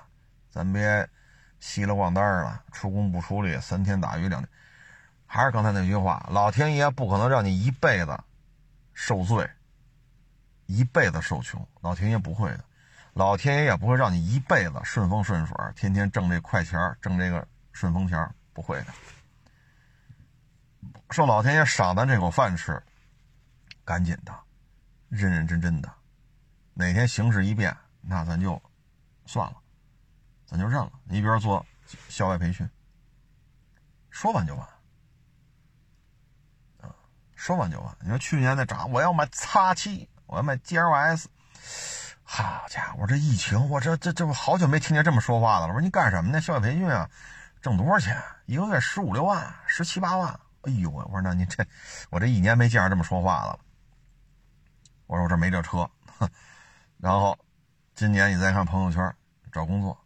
[0.50, 1.10] 咱别
[1.60, 4.50] 稀了咣当了，出工不出力，三天打鱼两天。
[5.26, 8.20] 还是刚才那句话，老天爷不可能让你一辈子
[8.94, 9.50] 受罪，
[10.68, 12.64] 一辈子受穷，老天爷不会的。
[13.14, 18.88] 老天爷也不会让你一辈子顺风顺水，天天挣这快钱挣这个顺风钱不会的。
[21.10, 22.82] 受老天爷赏咱这口饭吃，
[23.86, 24.34] 赶紧的，
[25.10, 25.92] 认认真真的。
[26.74, 28.62] 哪天形势一变，那咱就
[29.26, 29.56] 算了，
[30.46, 30.92] 咱就认了。
[31.06, 31.66] 你比如做
[32.10, 32.70] 校外培训，
[34.10, 34.68] 说完就完，
[36.82, 36.90] 啊，
[37.36, 37.98] 说完就完。
[38.02, 41.30] 你说去年那涨，我要买叉七，我要买 G L S。
[42.24, 45.74] 好家伙，我这疫情，我这这这不好久没听见这么说话的了。
[45.74, 46.42] 我说你干什么呢？
[46.42, 47.08] 校外培训啊，
[47.62, 48.20] 挣多少钱？
[48.46, 50.40] 一个月十五六万，十七八万。
[50.64, 51.64] 哎呦我说那你这，
[52.10, 53.60] 我这一年没见着这么说话了。
[55.06, 55.88] 我说我这没这车。
[57.04, 57.38] 然后
[57.96, 59.14] 今年你再看朋友圈
[59.52, 60.06] 找工作，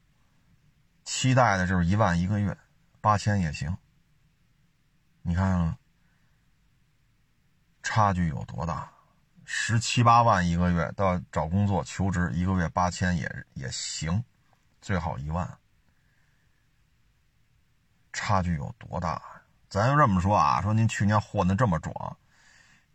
[1.03, 2.57] 期待的就是一万一个月，
[3.01, 3.77] 八千也行。
[5.21, 5.77] 你看看
[7.83, 8.91] 差距有多大？
[9.45, 14.23] 十七八万一个月到找工作求职，一个月八千也也行，
[14.81, 15.47] 最好一万。
[18.11, 19.21] 差距有多大？
[19.69, 22.17] 咱就这么说啊，说您去年混的这么壮，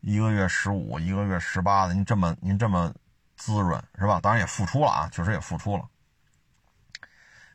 [0.01, 2.93] 一个月十五，一个月十八的，您这么您这么
[3.45, 4.21] 滋润是吧？
[4.21, 5.89] 当然也付出了啊，确实也付出了。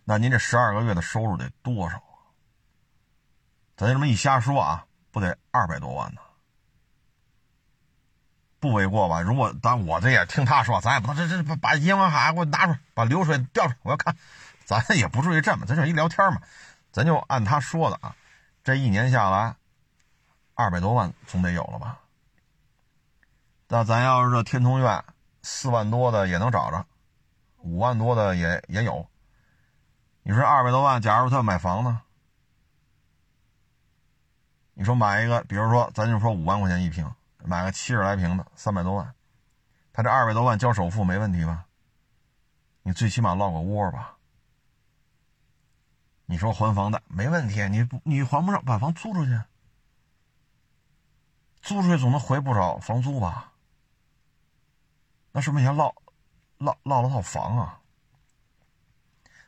[0.04, 2.28] 那您这十二个月的收入得多少啊？
[3.78, 6.19] 咱就这么一瞎说啊，不得二百多万呢？
[8.60, 9.21] 不为过吧？
[9.21, 14.17] 如果咱我这也听他说，咱也不能这这把把银行卡给我拿出来，把流水调出来，我要看。
[14.65, 16.41] 咱也不至于这么，咱就一聊天嘛，
[16.91, 18.13] 咱就按他说的啊。
[18.62, 19.56] 这一年下来，
[20.54, 22.00] 二百多万总得有了吧？
[23.69, 25.04] 那咱要是这天通苑
[25.41, 26.86] 四万多的也能找着，
[27.58, 29.08] 五万多的也也有。
[30.23, 32.02] 你说二百多万，假如他要买房呢？
[34.73, 37.12] 你说买一个，比如说咱就说五万块钱一平。
[37.45, 39.15] 买个七十来平的，三百多万，
[39.93, 41.65] 他这二百多万交首付没问题吧？
[42.82, 44.17] 你最起码落个窝吧。
[46.26, 49.39] 你说还房贷没问题，你不你还不上，把房租出去，
[51.62, 53.54] 租出去总能回不少房租吧？
[55.38, 55.93] 那是不是先落
[56.58, 57.80] 落落了套房啊？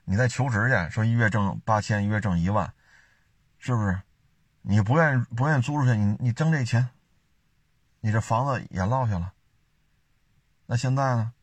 [0.03, 2.71] 你再求职去，说一月挣八千，一月挣一万，
[3.57, 3.99] 是不是？
[4.61, 6.91] 你不愿意不愿意租出去，你你挣这钱。
[8.01, 9.33] 你这房子也落下了，
[10.67, 11.33] 那现在呢？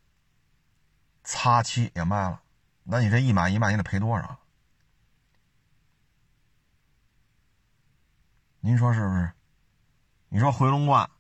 [1.25, 2.41] 擦漆也卖了，
[2.85, 4.39] 那你这一买一卖，你得赔多少？
[8.61, 9.33] 您说是不是？
[10.29, 11.11] 你说回龙观，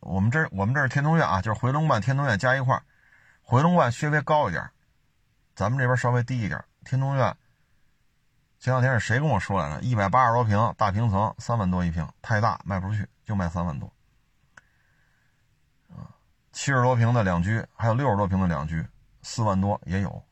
[0.00, 2.80] 我们这我们这是天通苑啊，就是回龙观、天通苑加一块
[3.42, 4.70] 回龙观稍微高一点，
[5.54, 6.64] 咱们这边稍微低一点。
[6.84, 7.36] 天通苑
[8.58, 9.80] 前两天是谁跟我说来着？
[9.82, 13.92] 一百八十多平大平层，三万多一平，太大卖不出去，就卖三万多。
[15.88, 16.10] 啊
[16.52, 18.84] 七十多平的两居，还有六十多平的两居，
[19.22, 20.24] 四万多也有。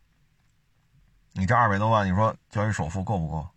[1.32, 3.48] 你这二百多万，你说交一首付够不够？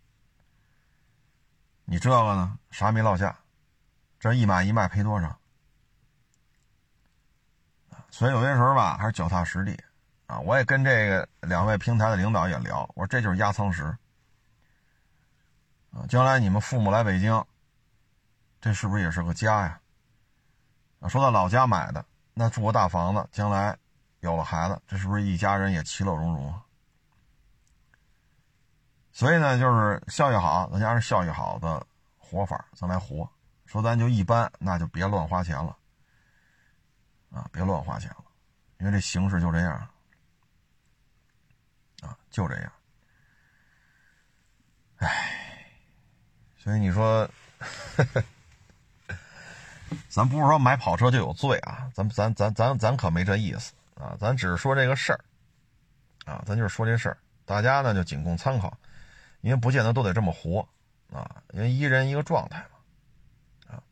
[1.84, 3.36] 你这个呢，啥没落下？
[4.20, 5.39] 这一买一卖赔多少？
[8.10, 9.78] 所以有些时候吧，还是脚踏实地
[10.26, 13.84] 啊，我也跟这个两位平台的领导也聊，我说这就是压舱石
[15.92, 17.44] 啊，将来你们父母来北京，
[18.60, 19.80] 这是不是也是个家呀？
[21.00, 23.76] 啊，说到老家买的，那住个大房子，将来
[24.20, 26.62] 有了孩子，这是不是一家人也其乐融融啊？
[29.12, 31.84] 所以呢，就是效益好，咱家是效益好的
[32.18, 33.28] 活法，咱来活。
[33.66, 35.76] 说咱就一般，那就别乱花钱了，
[37.30, 38.24] 啊，别乱花钱了，
[38.78, 39.88] 因为这形势就这样，
[42.02, 42.72] 啊，就这样。
[44.96, 45.66] 唉，
[46.58, 47.28] 所以你说，
[50.08, 55.24] 咱不是说买跑车就有罪啊，咱咱咱咱咱可没这意思啊，咱只是说这个事儿，
[56.24, 58.76] 啊，咱就是说这事儿，大家呢就仅供参考，
[59.40, 60.68] 因为不见得都得这么活
[61.12, 63.74] 啊，因为一人一个状态嘛。
[63.76, 63.82] 啊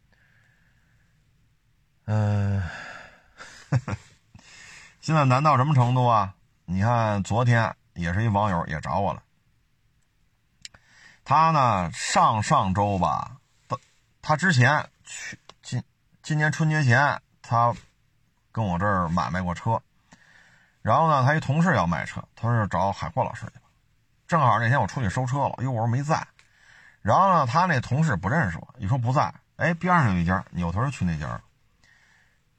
[2.10, 2.62] 嗯，
[5.00, 6.34] 现在难到什么程度啊？
[6.64, 9.22] 你看，昨天也是一网友也找我了。
[11.24, 13.36] 他呢，上上周吧，
[14.22, 15.82] 他之前去今
[16.22, 17.74] 今年春节前，他
[18.52, 19.80] 跟我这儿买卖过车。
[20.82, 23.68] 然后呢，他一同事要卖车，他说找海阔老师去吧。
[24.26, 26.26] 正好那天我出去收车了，因为我说没在。
[27.02, 31.42] 然后呢，他那同事不认识我，一说不在，哎，边上有一家，扭头就去那家了。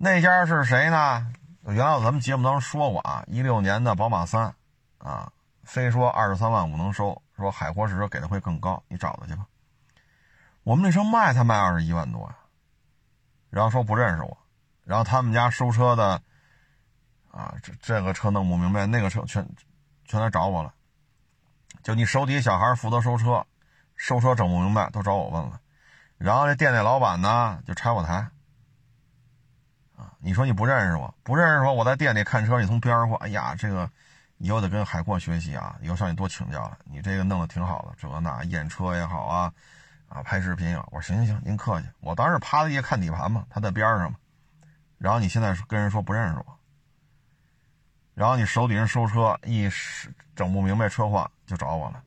[0.02, 1.28] 那家是谁呢？
[1.64, 4.56] 原来咱们节目当中说过啊，一六年的宝马三，
[4.98, 5.30] 啊，
[5.64, 9.46] 非说二十三万五能收，说海阔试车给的会更高，你找他去吧。
[10.64, 12.36] 我们那车卖才卖二十一万多呀，
[13.50, 14.38] 然后说不认识我，
[14.86, 16.22] 然后他们家收车的，
[17.30, 19.46] 啊，这这个车弄不明白，那个车全
[20.06, 20.74] 全来找我了，
[21.84, 23.46] 就你手底下小孩负责收车，
[23.98, 25.60] 收车整不明白都找我问了，
[26.18, 28.30] 然后这店那老板呢就拆我台。
[30.22, 33.90] 你说你不认识我，不认识我，我在店里看车，你从边上过，哎呀，这个
[34.38, 36.78] 以后得跟海阔学习啊，以后向你多请教了。
[36.84, 39.54] 你这个弄得挺好的，这那验车也好啊，
[40.10, 40.86] 啊，拍视频啊。
[40.92, 41.88] 我说行行行，您客气。
[42.02, 44.18] 我当时趴在地下看底盘嘛，他在边上嘛。
[44.98, 46.60] 然后你现在跟人说不认识我，
[48.14, 49.70] 然后你手底下收车一
[50.36, 52.04] 整不明白车况就找我了，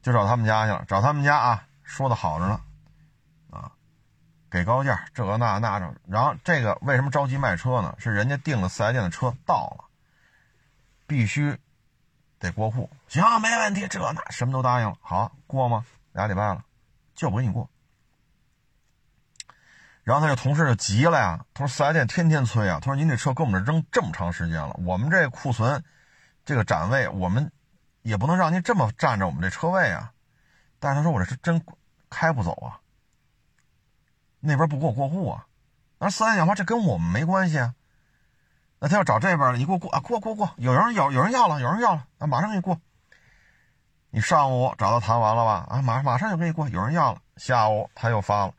[0.00, 2.58] 就找他们家去了，找他们家啊，说的好着呢。
[4.50, 7.94] 给高价，这个那那着，然后这个为什么着急卖车呢？
[7.98, 9.84] 是人家订了四 S 店的车到了，
[11.06, 11.56] 必须
[12.40, 12.90] 得过户。
[13.06, 14.96] 行，没问题，这那什么都答应了。
[15.00, 15.84] 好过吗？
[16.12, 16.64] 俩礼拜了，
[17.14, 17.70] 就不给你过。
[20.02, 25.84] 然后他这同事就急了呀，他说四 S 店天天催啊，他说您这车搁我们这扔这么长时间了，我们这库存
[26.44, 27.52] 这个展位，我们
[28.02, 30.12] 也不能让您这么占着我们这车位啊。
[30.80, 31.64] 但是他说我这是真
[32.08, 32.80] 开不走啊。
[34.40, 35.46] 那边不给我过户啊？
[35.98, 37.74] 那四 S 讲话，这跟我们没关系啊。
[38.78, 42.80] 那他要找这边的你给我过啊，过过过，有人有有人要了，有人要了，那马上给你过。
[44.10, 45.66] 你上午找他谈完了吧？
[45.68, 47.20] 啊，马马上就给你过，有人要了。
[47.36, 48.54] 下午他又发了，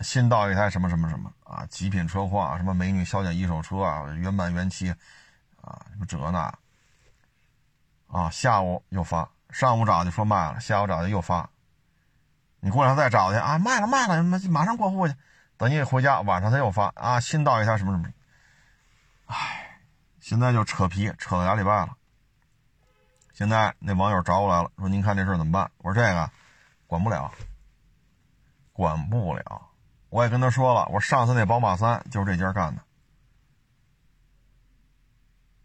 [0.00, 4.90] 新到一台什么什么什么啊，极品车况，什么美女小姐一手车啊，原版原漆
[5.60, 6.54] 啊，什么这那
[8.06, 11.48] 啊，下午又发，上午找就说卖了，下午找去又发。
[12.64, 15.14] 你过两天再找去啊，卖了卖了，马上过户去。
[15.58, 18.08] 等你回家，晚上他又发啊，新到一台什么什么。
[19.26, 19.80] 唉，
[20.18, 21.94] 现在就扯皮，扯了俩礼拜了。
[23.34, 25.70] 现在那网友找我来了，说您看这事怎么办？
[25.76, 26.30] 我说这个
[26.86, 27.30] 管不了，
[28.72, 29.68] 管不了。
[30.08, 32.80] 我也跟他说了，我上次那宝马三就是这家干的，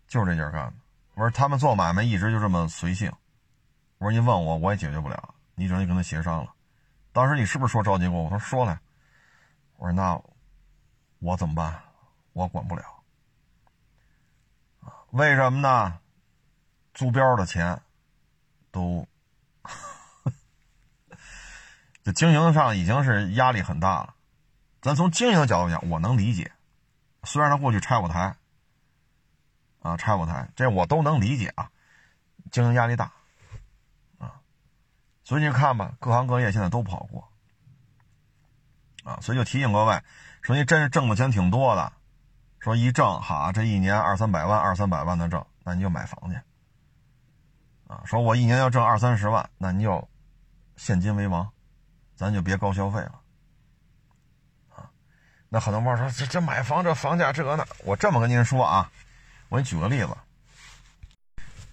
[0.09, 0.73] 就是这家干的。
[1.13, 3.09] 我说他们做买卖一直就这么随性。
[3.99, 6.53] 我说您问我，我也解决不了，你只能跟他协商了。
[7.11, 8.23] 当时你是不是说着急过？
[8.23, 8.79] 我说说了。
[9.77, 10.19] 我说那
[11.19, 11.81] 我怎么办？
[12.33, 12.83] 我管不了
[15.11, 15.99] 为什么呢？
[16.93, 17.81] 租标的钱
[18.71, 19.07] 都，
[22.03, 24.13] 这经营上已经是压力很大了。
[24.81, 26.51] 咱从经营角度讲，我能理解。
[27.23, 28.35] 虽然他过去拆我台，
[29.81, 31.71] 啊，拆我台，这我都能理解啊。
[32.51, 33.11] 经营压力大。
[35.29, 37.29] 所以你看吧，各行各业现在都不好过，
[39.03, 40.01] 啊，所以就提醒各位，
[40.41, 41.93] 说你真是挣的钱挺多的，
[42.57, 46.41] 说一挣哈，这一年二三百万、二三百万的挣，那你就买房去，
[47.87, 50.09] 啊，说我一年要挣二三十万，那你就
[50.77, 51.47] 现金为王，
[52.15, 53.21] 咱就别高消费了，
[54.69, 54.89] 啊，
[55.47, 58.91] 那很多朋友说这这买房这房价这个那，我这么跟您说啊，
[59.49, 60.09] 我给你举个例子，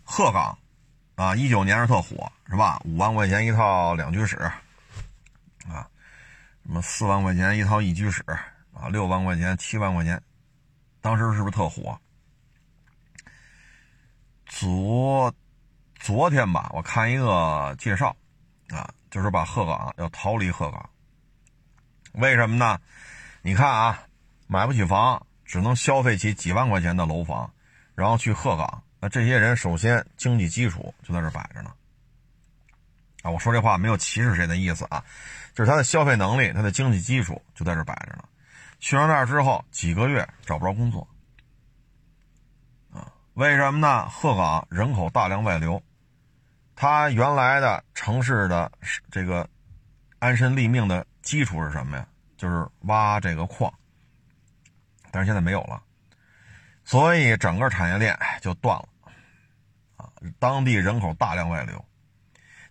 [0.04, 0.58] 鹤岗。
[1.16, 2.78] 啊，一九年是特火，是吧？
[2.84, 4.36] 五万块钱一套两居室，
[5.66, 5.88] 啊，
[6.62, 8.22] 什么四万块钱一套一居室，
[8.74, 10.22] 啊，六万块钱、七万块钱，
[11.00, 11.98] 当时是不是特火？
[14.44, 15.34] 昨
[15.98, 18.14] 昨天吧，我看一个介绍
[18.68, 20.90] 啊，就是把鹤岗要逃离鹤岗，
[22.12, 22.78] 为什么呢？
[23.40, 24.02] 你看啊，
[24.46, 27.50] 买不起房，只能消费起几万块钱的楼房，
[27.94, 31.72] 然后去鹤岗，这些人首先经济基础就在这摆着呢。
[33.22, 35.04] 啊，我说这话没有歧视谁的意思啊，
[35.54, 38.24] 就是他的消费能力，他的经济基础就在这摆着呢。
[38.78, 41.06] 去到那儿之后，几个月找不着工作。
[43.34, 44.08] 为什么呢？
[44.08, 45.82] 鹤岗人口大量外流，
[46.74, 48.72] 他原来的城市的
[49.10, 49.46] 这个
[50.18, 52.06] 安身立命的基础是什么呀？
[52.38, 53.70] 就是挖这个矿，
[55.10, 55.82] 但是现在没有了，
[56.84, 58.88] 所以整个产业链就断了
[59.96, 60.10] 啊！
[60.38, 61.84] 当地人口大量外流，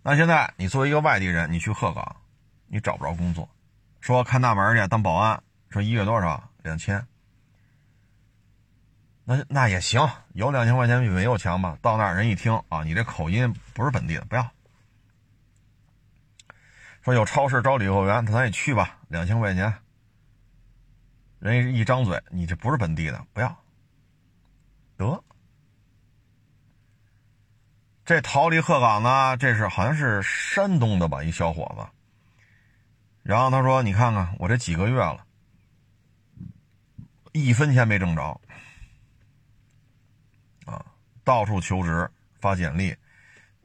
[0.02, 2.16] 那现在你作为一个外地人，你去鹤岗，
[2.68, 3.50] 你找不着工作，
[4.02, 6.50] 说看大门去当保安，说一月多少？
[6.64, 7.06] 两千。
[9.24, 11.78] 那那也行，有两千块钱比没有强吧？
[11.82, 14.52] 到那儿人一听啊，你这口音不是本地的，不要。
[17.02, 19.74] 说有超市招理货员，咱也去吧，两千块钱。
[21.40, 23.56] 人一张嘴，你这不是本地的，不要。
[24.98, 25.24] 得，
[28.06, 31.84] 这逃离鹤岗呢，这是好像是山东的吧，一小伙子。
[33.24, 35.26] 然后他说：“你看看我这几个月了，
[37.32, 38.40] 一分钱没挣着。”
[40.68, 40.86] 啊
[41.24, 42.08] 到处求职
[42.40, 42.96] 发简历，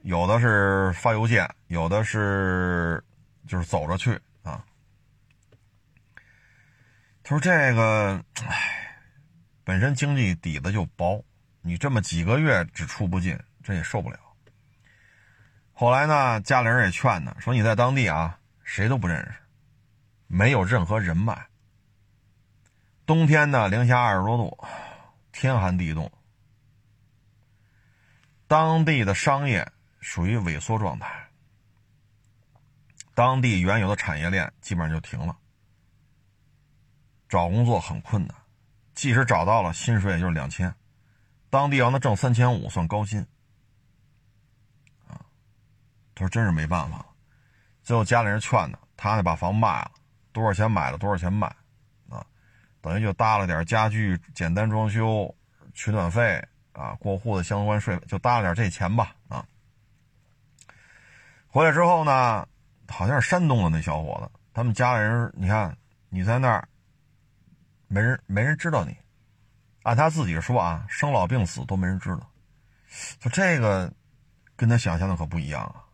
[0.00, 3.04] 有的是发邮件，有的是
[3.46, 4.64] 就是走着去啊。
[7.22, 8.96] 他说：“这个，唉，
[9.64, 11.22] 本身经济底子就薄，
[11.60, 14.18] 你这么几个月只出不进，这也受不了。”
[15.80, 19.34] 后来呢，家里人也劝他说：“你在当地啊，谁都不认识，
[20.26, 21.48] 没有任何人脉。
[23.06, 24.58] 冬天呢，零下二十多度，
[25.32, 26.12] 天寒地冻。”
[28.46, 31.30] 当地的商业属于萎缩状态，
[33.14, 35.34] 当地原有的产业链基本上就停了，
[37.26, 38.36] 找工作很困难，
[38.94, 40.74] 即使找到了，薪水也就是两千，
[41.48, 43.26] 当地要能挣三千五算高薪，
[46.14, 47.04] 他说真是没办法，
[47.82, 49.90] 最后家里人劝他，他呢把房卖了，
[50.32, 51.46] 多少钱买了多少钱卖，
[52.08, 52.24] 啊，
[52.80, 55.34] 等于就搭了点家具，简单装修，
[55.74, 56.42] 取暖费。
[56.72, 59.14] 啊，过户的相关税就搭了点这钱吧。
[59.28, 59.44] 啊，
[61.48, 62.46] 回来之后呢，
[62.88, 65.76] 好像是山东的那小伙子，他们家里人，你看
[66.08, 66.66] 你在那儿，
[67.88, 68.96] 没人没人知道你。
[69.82, 72.30] 按他自己说啊，生老病死都没人知道。
[73.18, 73.92] 就这个
[74.56, 75.84] 跟他想象的可不一样啊。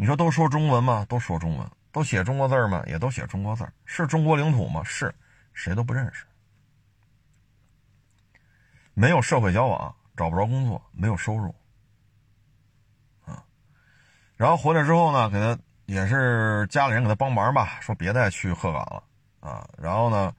[0.00, 1.04] 你说都说中文吗？
[1.08, 2.84] 都说中文，都写中国字吗？
[2.86, 4.80] 也都写中国字是中国领土吗？
[4.84, 5.12] 是，
[5.52, 6.24] 谁都不认识。
[8.94, 11.52] 没有社会交往，找不着工作，没有收入，
[13.24, 13.42] 啊，
[14.36, 19.02] 然后回来之后呢，给他也是家里人给他帮忙吧，说别再去鹤岗了，
[19.40, 20.32] 啊，然后呢，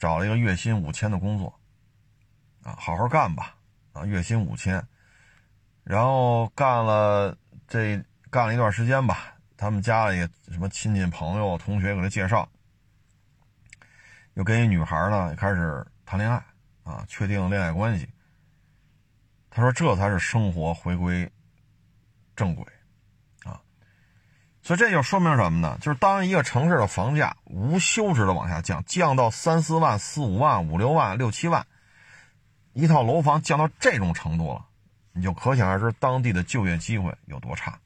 [0.00, 1.60] 找了一个月薪五千的工作，
[2.64, 3.54] 啊，好好干吧，
[3.92, 4.84] 啊，月薪五千，
[5.84, 7.36] 然后干了
[7.68, 10.20] 这干了一段时间吧，他们家里
[10.50, 12.48] 什么亲戚朋友同学给他介绍，
[14.34, 16.42] 又跟一女孩呢开始谈恋爱。
[16.82, 18.08] 啊，确定恋爱关系。
[19.48, 21.30] 他说：“这才是生活回归
[22.34, 22.64] 正轨
[23.44, 23.60] 啊！”
[24.60, 25.78] 所以这就说明什么呢？
[25.80, 31.64] 就是当一个城市的房价无休止的往下降，降到三四万、四五万、五六万、六七万，
[32.72, 34.66] 一套楼房降到这种程度了，
[35.12, 37.78] 你就可想而知当地的就业机会有多差。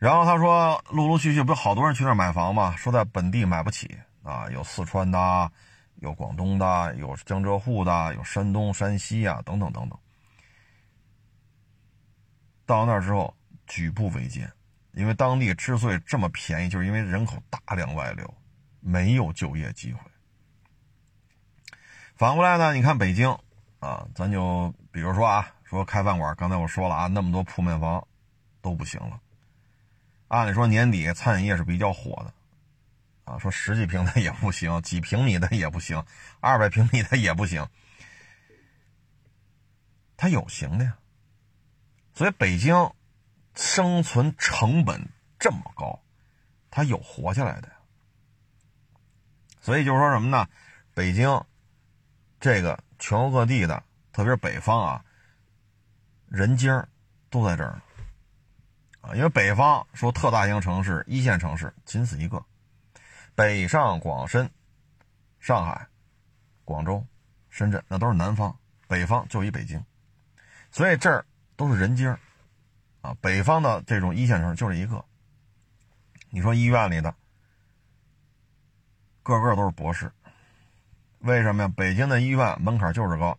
[0.00, 2.74] 然后他说：“陆陆续续不是好多人去那儿买房吗？
[2.74, 5.52] 说在本地买不起啊，有四川的。”
[6.00, 9.98] 有广东的，有江浙沪的，有山东、山西啊，等等等等。
[12.64, 13.36] 到那之后
[13.66, 14.50] 举步维艰，
[14.94, 18.34] 因为当地之所以这么便宜，就是因为人口大量外流，
[18.80, 20.00] 没有就业机会。
[22.16, 23.30] 反过来呢，你看北京
[23.80, 28.02] 啊，咱就比如说啊，说开饭馆，刚才我说了啊，那么多铺面房
[28.62, 29.20] 都不行了。
[30.30, 32.32] 按理说年底餐饮业是比较火的。
[33.24, 36.04] 啊，说十几平的也不行，几平米的也不行，
[36.40, 37.68] 二百平米的也不行，
[40.16, 40.96] 它有行的呀。
[42.14, 42.92] 所以北京
[43.54, 45.08] 生存成本
[45.38, 46.00] 这么高，
[46.70, 47.74] 它有活下来的呀。
[49.60, 50.48] 所以就是说什么呢？
[50.94, 51.44] 北京
[52.38, 55.04] 这个全国各地的，特别是北方啊，
[56.28, 56.72] 人精
[57.28, 57.80] 都在这儿
[59.14, 62.44] 因为北方说特大型城市、一线城市仅此一个。
[63.34, 64.50] 北上广深、
[65.38, 65.86] 上海、
[66.64, 67.06] 广州、
[67.48, 68.54] 深圳那都是南方，
[68.86, 69.82] 北方就一北京，
[70.70, 71.24] 所以这儿
[71.56, 72.14] 都是人精
[73.00, 73.16] 啊。
[73.20, 75.04] 北方的这种一线城市就这一个。
[76.28, 77.14] 你说医院里的
[79.22, 80.12] 个个都是博士，
[81.20, 81.72] 为什么呀？
[81.76, 83.38] 北京的医院门槛就是高，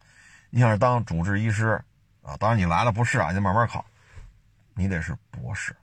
[0.49, 1.81] 你想当主治医师
[2.21, 3.85] 啊，当然你来了不是啊，你慢慢考，
[4.73, 5.75] 你得是博士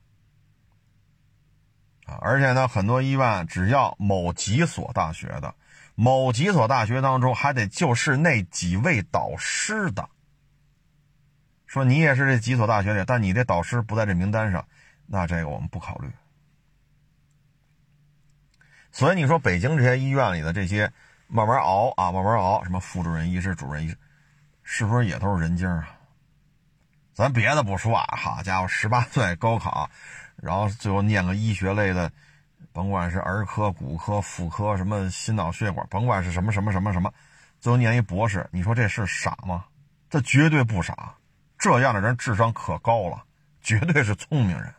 [2.06, 2.18] 啊。
[2.20, 5.54] 而且呢，很多医院只要某几所大学的。
[6.00, 10.08] 某几所大学当中，还得就是那几位导师的。
[11.66, 14.64] 说你也是这几所大学里，但你这导师不在这名单上，
[15.06, 16.08] 那这个我们不考虑。
[18.92, 20.92] 所以你说北京这些医院里的这些
[21.26, 23.98] 慢慢熬啊，慢慢熬，什么副主任医师、主任医师，
[24.62, 25.97] 是不是也都是人精啊？
[27.18, 29.90] 咱别的不说啊，好家伙，十八岁高考，
[30.36, 32.12] 然后最后念个医学类的。
[32.72, 37.12] 甭管是儿科、骨科、妇科，什么心脑血管，甭管是什么什么什么什么，
[37.58, 39.64] 最后念一博士，你说这是傻吗？
[40.08, 41.16] 这绝对不傻，
[41.58, 43.24] 这样的人智商可高了，
[43.62, 44.72] 绝对是聪明人。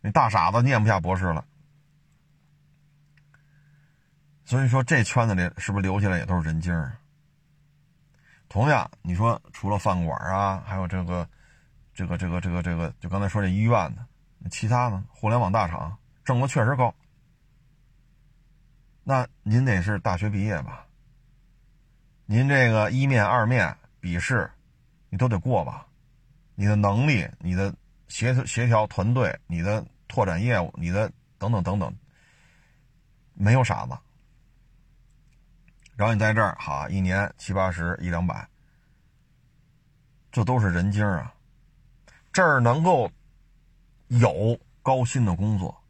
[0.00, 1.44] 你大傻子念不下博士了，
[4.44, 6.96] 所以说这圈子里是不是留下来也都是人精儿？
[8.52, 11.26] 同样，你说除了饭馆啊，还有这个、
[11.94, 14.06] 这个、这个、这个、这个，就刚才说这医院的，
[14.50, 15.02] 其他呢？
[15.08, 15.96] 互联网大厂。
[16.22, 16.94] 挣的确实高，
[19.04, 20.86] 那您得是大学毕业吧？
[22.26, 24.50] 您这个一面、二面笔试，
[25.08, 25.86] 你都得过吧？
[26.54, 27.74] 你的能力、你的
[28.08, 31.96] 协协调团队、你的拓展业务、你的等等等等，
[33.32, 33.96] 没有傻子。
[35.96, 38.48] 然后你在这儿，好，一年七八十、一两百，
[40.30, 41.32] 这都是人精啊！
[42.32, 43.10] 这儿能够
[44.08, 45.82] 有高薪的工作。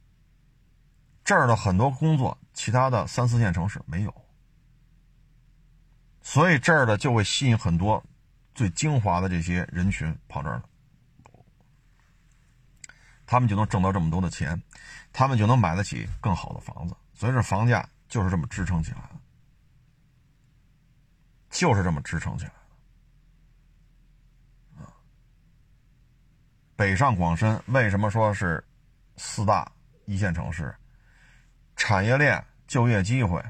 [1.25, 4.13] 这儿的很多工作，其他的三四线城市没有，
[6.21, 8.03] 所以这儿的就会吸引很多
[8.57, 10.65] 最精华的这些人群跑这儿了，
[13.25, 14.61] 他们就能挣到这么多的钱，
[15.13, 19.17] 他们就能买得起更好的房子，所以这房价就是这么支撑起来的，
[21.53, 22.53] 就是这么支撑起来
[24.77, 24.91] 的，啊，
[26.75, 28.65] 北上广深为什么说是
[29.17, 29.71] 四大
[30.07, 30.75] 一线城市？
[31.77, 33.41] 产业链、就业机会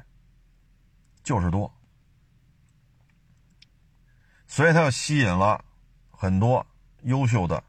[1.22, 1.72] 就是多，
[4.48, 5.64] 所以它又吸引了
[6.10, 6.66] 很多
[7.02, 7.62] 优秀的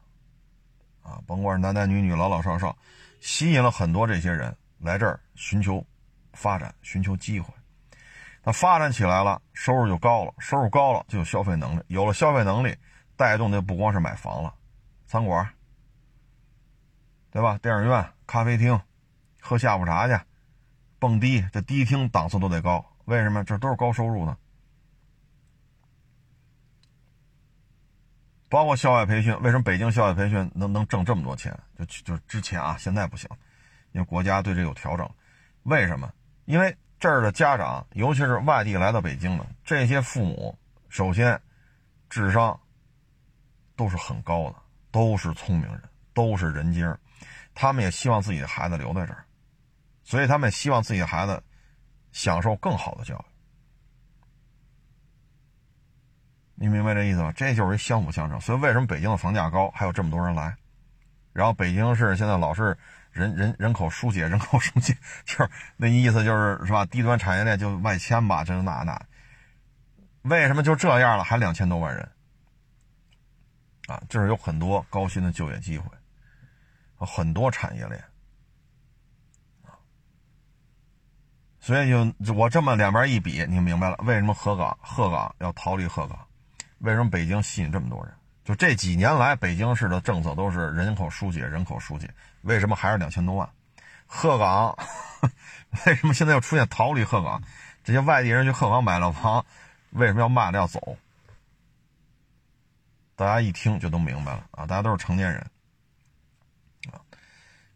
[1.02, 2.76] 啊，甭管是男男女女、老老少少，
[3.20, 5.86] 吸引了很多这些人来这儿寻求
[6.32, 7.54] 发展、寻求机会。
[8.44, 12.76] 那发展起来了，收入就高了，收入高了就有消费能力，有了消费能力，
[13.16, 14.54] 带动的不光是买房了，
[15.06, 15.48] 餐馆，
[17.30, 17.58] 对吧？
[17.58, 18.78] 电影院、咖啡厅，
[19.40, 20.18] 喝下午茶去。
[20.98, 23.42] 蹦迪，这迪厅档次都得高，为什么？
[23.44, 24.36] 这都是高收入的，
[28.48, 29.36] 包括校外培训。
[29.42, 31.58] 为什么北京校外培训能能挣这么多钱？
[31.76, 33.28] 就就之前啊，现在不行，
[33.92, 35.06] 因为国家对这有调整。
[35.64, 36.10] 为什么？
[36.46, 36.74] 因为
[37.04, 41.38] 这儿的家长，尤其是外地来到北京的这些父母，首先
[42.08, 42.58] 智商
[43.76, 44.56] 都是很高的，
[44.90, 45.82] 都是聪明人，
[46.14, 46.96] 都是人精
[47.52, 49.22] 他们也希望自己的孩子留在这儿。
[50.02, 51.42] 所以他们也希望自己的孩子
[52.10, 53.24] 享受更好的教育，
[56.54, 57.30] 你明白这意思吗？
[57.32, 58.40] 这就是一相辅相成。
[58.40, 60.56] 所以为什么北京的房价高，还有这么多人来？
[61.34, 62.74] 然后北京市现在老是
[63.14, 64.92] 人人人口疏解，人口疏解，
[65.24, 66.84] 就是那意思就是是吧？
[66.84, 69.00] 低端产业链就外迁吧，这那那。
[70.22, 72.10] 为什么就这样了，还两千多万人？
[73.86, 75.86] 啊，就是有很多高薪的就业机会，
[76.96, 78.02] 很多产业链。
[81.60, 81.90] 所以
[82.24, 86.18] 就我这么两边一比，你明白了为什么鹤岗鹤岗要逃离鹤岗？
[86.78, 88.14] 为什么北京吸引这么多人？
[88.44, 92.08] 就这几年来，北京市的政策都是人口疏解，人口疏解。
[92.42, 93.48] 为什么还是两千多万？
[94.06, 94.76] 鹤岗
[95.86, 97.42] 为什么现在又出现逃离鹤岗？
[97.82, 99.44] 这些外地人去鹤岗买了房，
[99.90, 100.96] 为什么要卖了要走？
[103.16, 104.66] 大家一听就都明白了啊！
[104.66, 105.38] 大家都是成年人
[106.92, 107.00] 啊，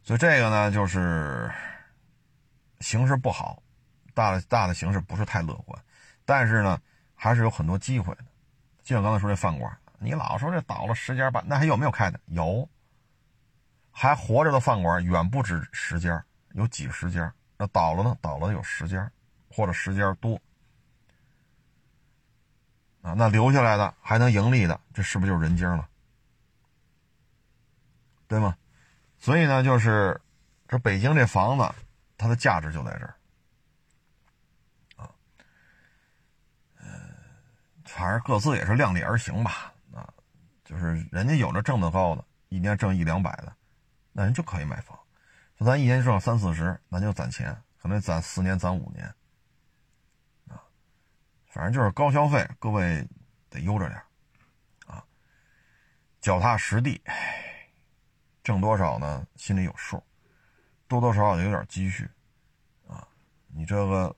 [0.02, 1.50] 所以这个呢，就是
[2.80, 3.62] 形势不好。
[4.14, 5.80] 大的大的形势不是太乐观，
[6.24, 6.80] 但是呢，
[7.14, 8.24] 还是有很多机会的。
[8.82, 12.20] 就像刚才说这饭馆，你老说这倒了十家吧，那还有没有开的？
[12.26, 12.68] 有，
[13.90, 17.32] 还活着的饭馆远不止十家，有几十家。
[17.56, 18.16] 那倒了呢？
[18.20, 19.10] 倒了有十家，
[19.50, 20.40] 或者十家多。
[23.02, 25.88] 啊，那留下来的还能盈利的，这是不是就是人精了？
[28.28, 28.56] 对吗？
[29.18, 30.20] 所以呢，就是
[30.68, 31.68] 这北京这房子，
[32.16, 33.14] 它的价值就在这儿。
[37.84, 39.72] 反正各自也是量力而行吧，
[40.68, 43.56] 就是人家有着挣得高的，一年挣一两百的，
[44.12, 44.98] 那人就可以买房。
[45.56, 49.06] 说咱一年挣三四十，咱就攒钱，可能攒四年、攒五年，
[50.48, 50.60] 啊，
[51.46, 53.02] 反正就是高消费，各位
[53.48, 53.98] 得悠着点，
[54.86, 55.02] 啊，
[56.20, 57.00] 脚踏实地，
[58.44, 59.26] 挣多少呢？
[59.36, 60.04] 心里有数，
[60.86, 62.06] 多多少少有点积蓄，
[62.86, 63.08] 啊，
[63.46, 64.14] 你这个，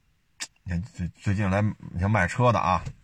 [0.62, 2.84] 你看最最近来你像卖车的啊。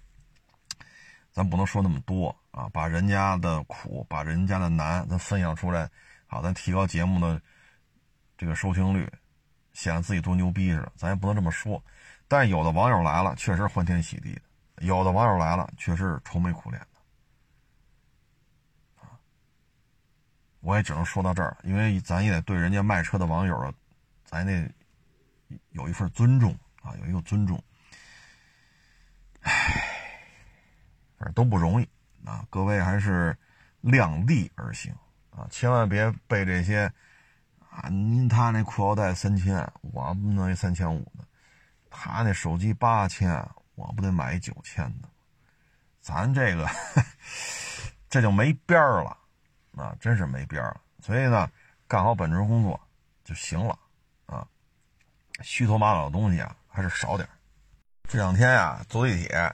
[1.32, 5.90] 咱不能说那么多啊，把人家的苦，把人家的难，咱分享出来，
[6.26, 7.40] 好，咱提高节目的
[8.36, 9.10] 这个收听率，
[9.72, 10.92] 显得自己多牛逼似的。
[10.94, 11.82] 咱也不能这么说。
[12.28, 14.42] 但有的网友来了，确实欢天喜地的；
[14.86, 16.88] 有的网友来了，确实愁眉苦脸的。
[19.02, 19.16] 啊，
[20.60, 23.74] 我也只能说到这儿，因为咱也得对人家卖车的网友，
[24.24, 24.70] 咱得
[25.70, 27.62] 有一份尊重啊，有一个尊重。
[29.40, 29.88] 唉。
[31.16, 31.88] 反正都不容易
[32.24, 32.44] 啊！
[32.50, 33.36] 各位还是
[33.80, 34.94] 量力而行
[35.30, 36.92] 啊，千万别被这些
[37.70, 41.24] 啊，您他那裤腰带三千，我不弄一三千五的；
[41.90, 43.44] 他那手机八千，
[43.74, 45.08] 我不得买九千的？
[46.00, 46.68] 咱这个
[48.08, 49.16] 这就没边儿了
[49.76, 50.80] 啊，真是没边儿了。
[51.00, 51.50] 所以呢，
[51.88, 52.80] 干好本职工作
[53.24, 53.76] 就行了
[54.26, 54.46] 啊，
[55.42, 57.28] 虚头巴脑的东西啊，还是少点
[58.08, 59.52] 这两天呀，坐地铁，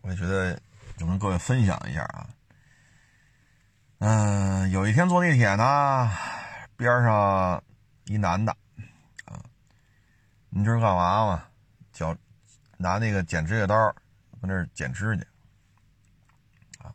[0.00, 0.58] 我觉得。
[0.96, 2.26] 就跟各位分享一下啊，
[3.98, 6.10] 嗯，有一天坐地铁呢，
[6.76, 7.62] 边上
[8.04, 8.50] 一男的，
[9.26, 9.38] 啊，
[10.48, 11.44] 你知道干嘛吗？
[11.92, 12.16] 脚
[12.78, 13.74] 拿那个剪指甲刀
[14.40, 15.24] 搁那剪指甲，
[16.78, 16.94] 啊，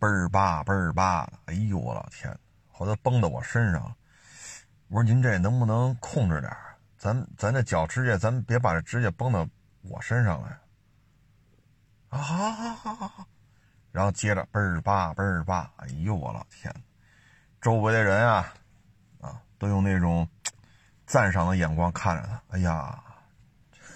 [0.00, 2.34] 嘣儿吧嘣儿吧的，哎呦我老天！
[2.68, 3.94] 后来崩到我身上，
[4.88, 6.50] 我说您这能不能控制点
[6.96, 9.46] 咱咱这脚指甲，咱别把这指甲崩到
[9.82, 10.58] 我身上来。
[12.14, 13.26] 啊，好，好，好，好，好，
[13.90, 16.72] 然后接着倍儿棒，倍儿棒，哎呦，我老天！
[17.60, 18.54] 周围的人啊，
[19.20, 20.28] 啊，都用那种
[21.06, 22.40] 赞赏的眼光看着他。
[22.50, 23.02] 哎呀，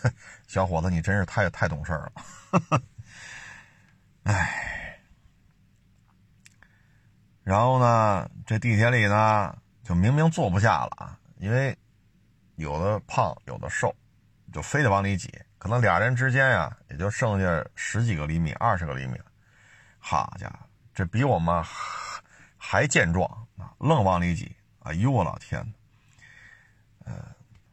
[0.49, 2.13] 小伙子，你真是太太懂事了。
[4.25, 5.01] 哎，
[7.45, 11.79] 然后呢，这地铁里呢，就明明坐不下了啊，因为
[12.57, 13.95] 有的胖，有的瘦，
[14.53, 15.33] 就非得往里挤。
[15.59, 19.21] 可能俩人之间呀，也就剩下十几个厘米、二十个厘米。
[19.99, 20.59] 好家伙，
[20.95, 21.63] 这比我们
[22.57, 23.75] 还健壮啊！
[23.79, 25.61] 愣往里挤，哎呦我老天！
[27.05, 27.15] 呃，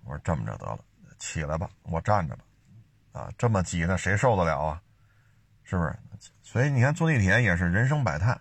[0.04, 0.80] 我说这么着得了，
[1.20, 2.44] 起来吧，我站着吧。
[3.14, 4.82] 啊，这么挤呢，谁受得了啊？
[5.64, 5.96] 是不是？
[6.42, 8.32] 所以你看，坐地铁也是人生百态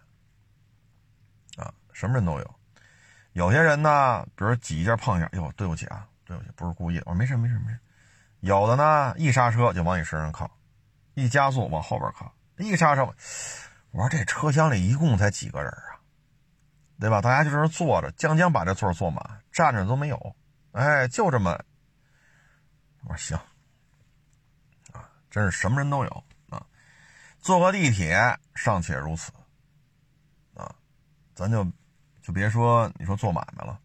[1.56, 2.54] 啊，什么人都有。
[3.32, 7.02] 有些人呢，比如挤一下碰一下，哟，对不起啊，对不起，不是故意的。
[7.06, 7.78] 我说没事没事没事。
[8.44, 10.50] 有的呢，一刹车就往你身上靠，
[11.14, 13.02] 一加速往后边靠，一刹车，
[13.90, 15.96] 我说这车厢里一共才几个人啊，
[17.00, 17.22] 对吧？
[17.22, 20.36] 大家就这坐着，将将把这座坐满，站着都没有，
[20.72, 21.58] 哎，就这么，
[23.04, 23.38] 我说行，
[24.92, 26.62] 啊，真是什么人都有啊。
[27.40, 29.32] 坐个地铁尚且如此，
[30.52, 30.70] 啊，
[31.34, 31.64] 咱就
[32.20, 33.80] 就别说你说做买卖了，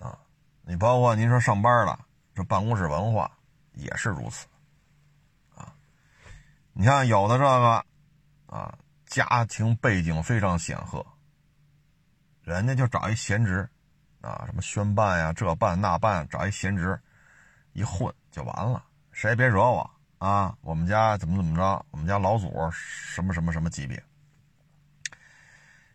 [0.00, 0.18] 啊，
[0.60, 1.98] 你包括您说上班了。
[2.34, 3.30] 这办公室文化
[3.74, 4.46] 也是如此，
[5.54, 5.72] 啊，
[6.72, 7.86] 你像有的这个，
[8.46, 8.76] 啊，
[9.06, 11.06] 家庭背景非常显赫，
[12.42, 13.68] 人家就找一闲职，
[14.20, 17.00] 啊，什么宣办呀，这办那办，找一闲职，
[17.72, 20.56] 一混就完了，谁也别惹我啊！
[20.60, 24.02] 我们家怎么怎么着，我们家老祖什么什么什么级别，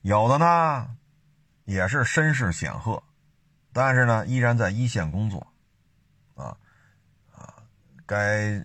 [0.03, 0.95] 有的呢，
[1.65, 3.03] 也是身世显赫，
[3.73, 5.45] 但是呢，依然在一线工作。
[6.39, 6.55] 啊，
[7.35, 7.61] 啊，
[8.05, 8.63] 该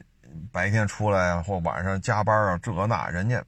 [0.53, 3.45] 白天出来啊或晚上加班啊，这那人家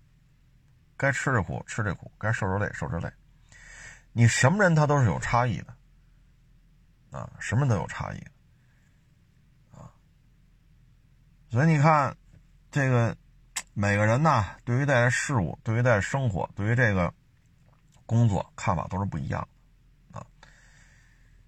[0.97, 3.09] 该吃这苦吃这苦，该受这累受这累。
[4.12, 5.77] 你什么人他都是有差异的，
[7.16, 8.18] 啊，什么都有差异，
[9.72, 9.93] 啊，
[11.51, 12.16] 所以你看，
[12.70, 13.16] 这个
[13.74, 17.12] 每个人呢，对于待事物，对于待生活，对于这个
[18.07, 19.47] 工作看法都是不一样
[20.12, 20.27] 的，啊，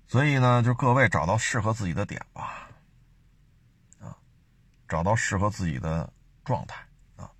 [0.07, 2.68] 所以呢，就各位找到适合自己的点吧。
[4.89, 6.11] 找到适合自己的
[6.45, 6.81] 状态
[7.17, 7.31] 啊，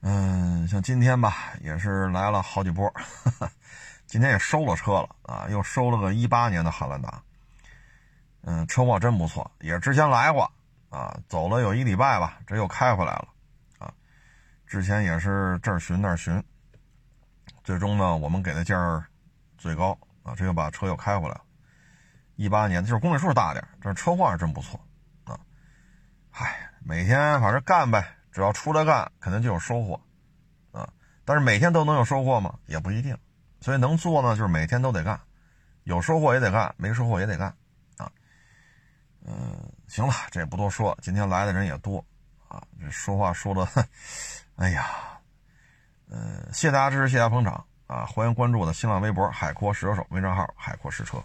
[0.00, 2.90] 嗯，像今天吧，也是来了好几波，
[4.06, 7.22] 今天也收了车了啊，又收了个一八年的汉兰达，
[8.42, 10.50] 嗯，车况真不错，也之前来过
[10.88, 13.28] 啊，走了有一礼拜吧，这又开回来了
[13.78, 13.92] 啊，
[14.66, 16.42] 之前也是这儿寻那儿寻，
[17.62, 19.04] 最终呢，我们给的价儿
[19.58, 21.42] 最高啊，这又把车又开回来了，
[22.36, 24.80] 一八年就是公里数大点，这车况是真不错。
[26.38, 29.98] 嗨，每天反正干呗，只要出来干，肯定就有收获，
[30.70, 30.86] 啊，
[31.24, 32.54] 但是每天都能有收获吗？
[32.66, 33.16] 也不一定，
[33.62, 35.18] 所以能做呢，就是每天都得干，
[35.84, 37.48] 有收获也得干，没收获也得干，
[37.96, 38.12] 啊，
[39.24, 42.04] 嗯，行了，这也不多说，今天来的人也多，
[42.48, 43.66] 啊，这说话说的，
[44.56, 44.84] 哎呀，
[46.10, 51.16] 嗯，谢谢大家支持，谢谢大家捧场，啊，欢迎关注我的新浪微博海阔试车手微账号海阔试车。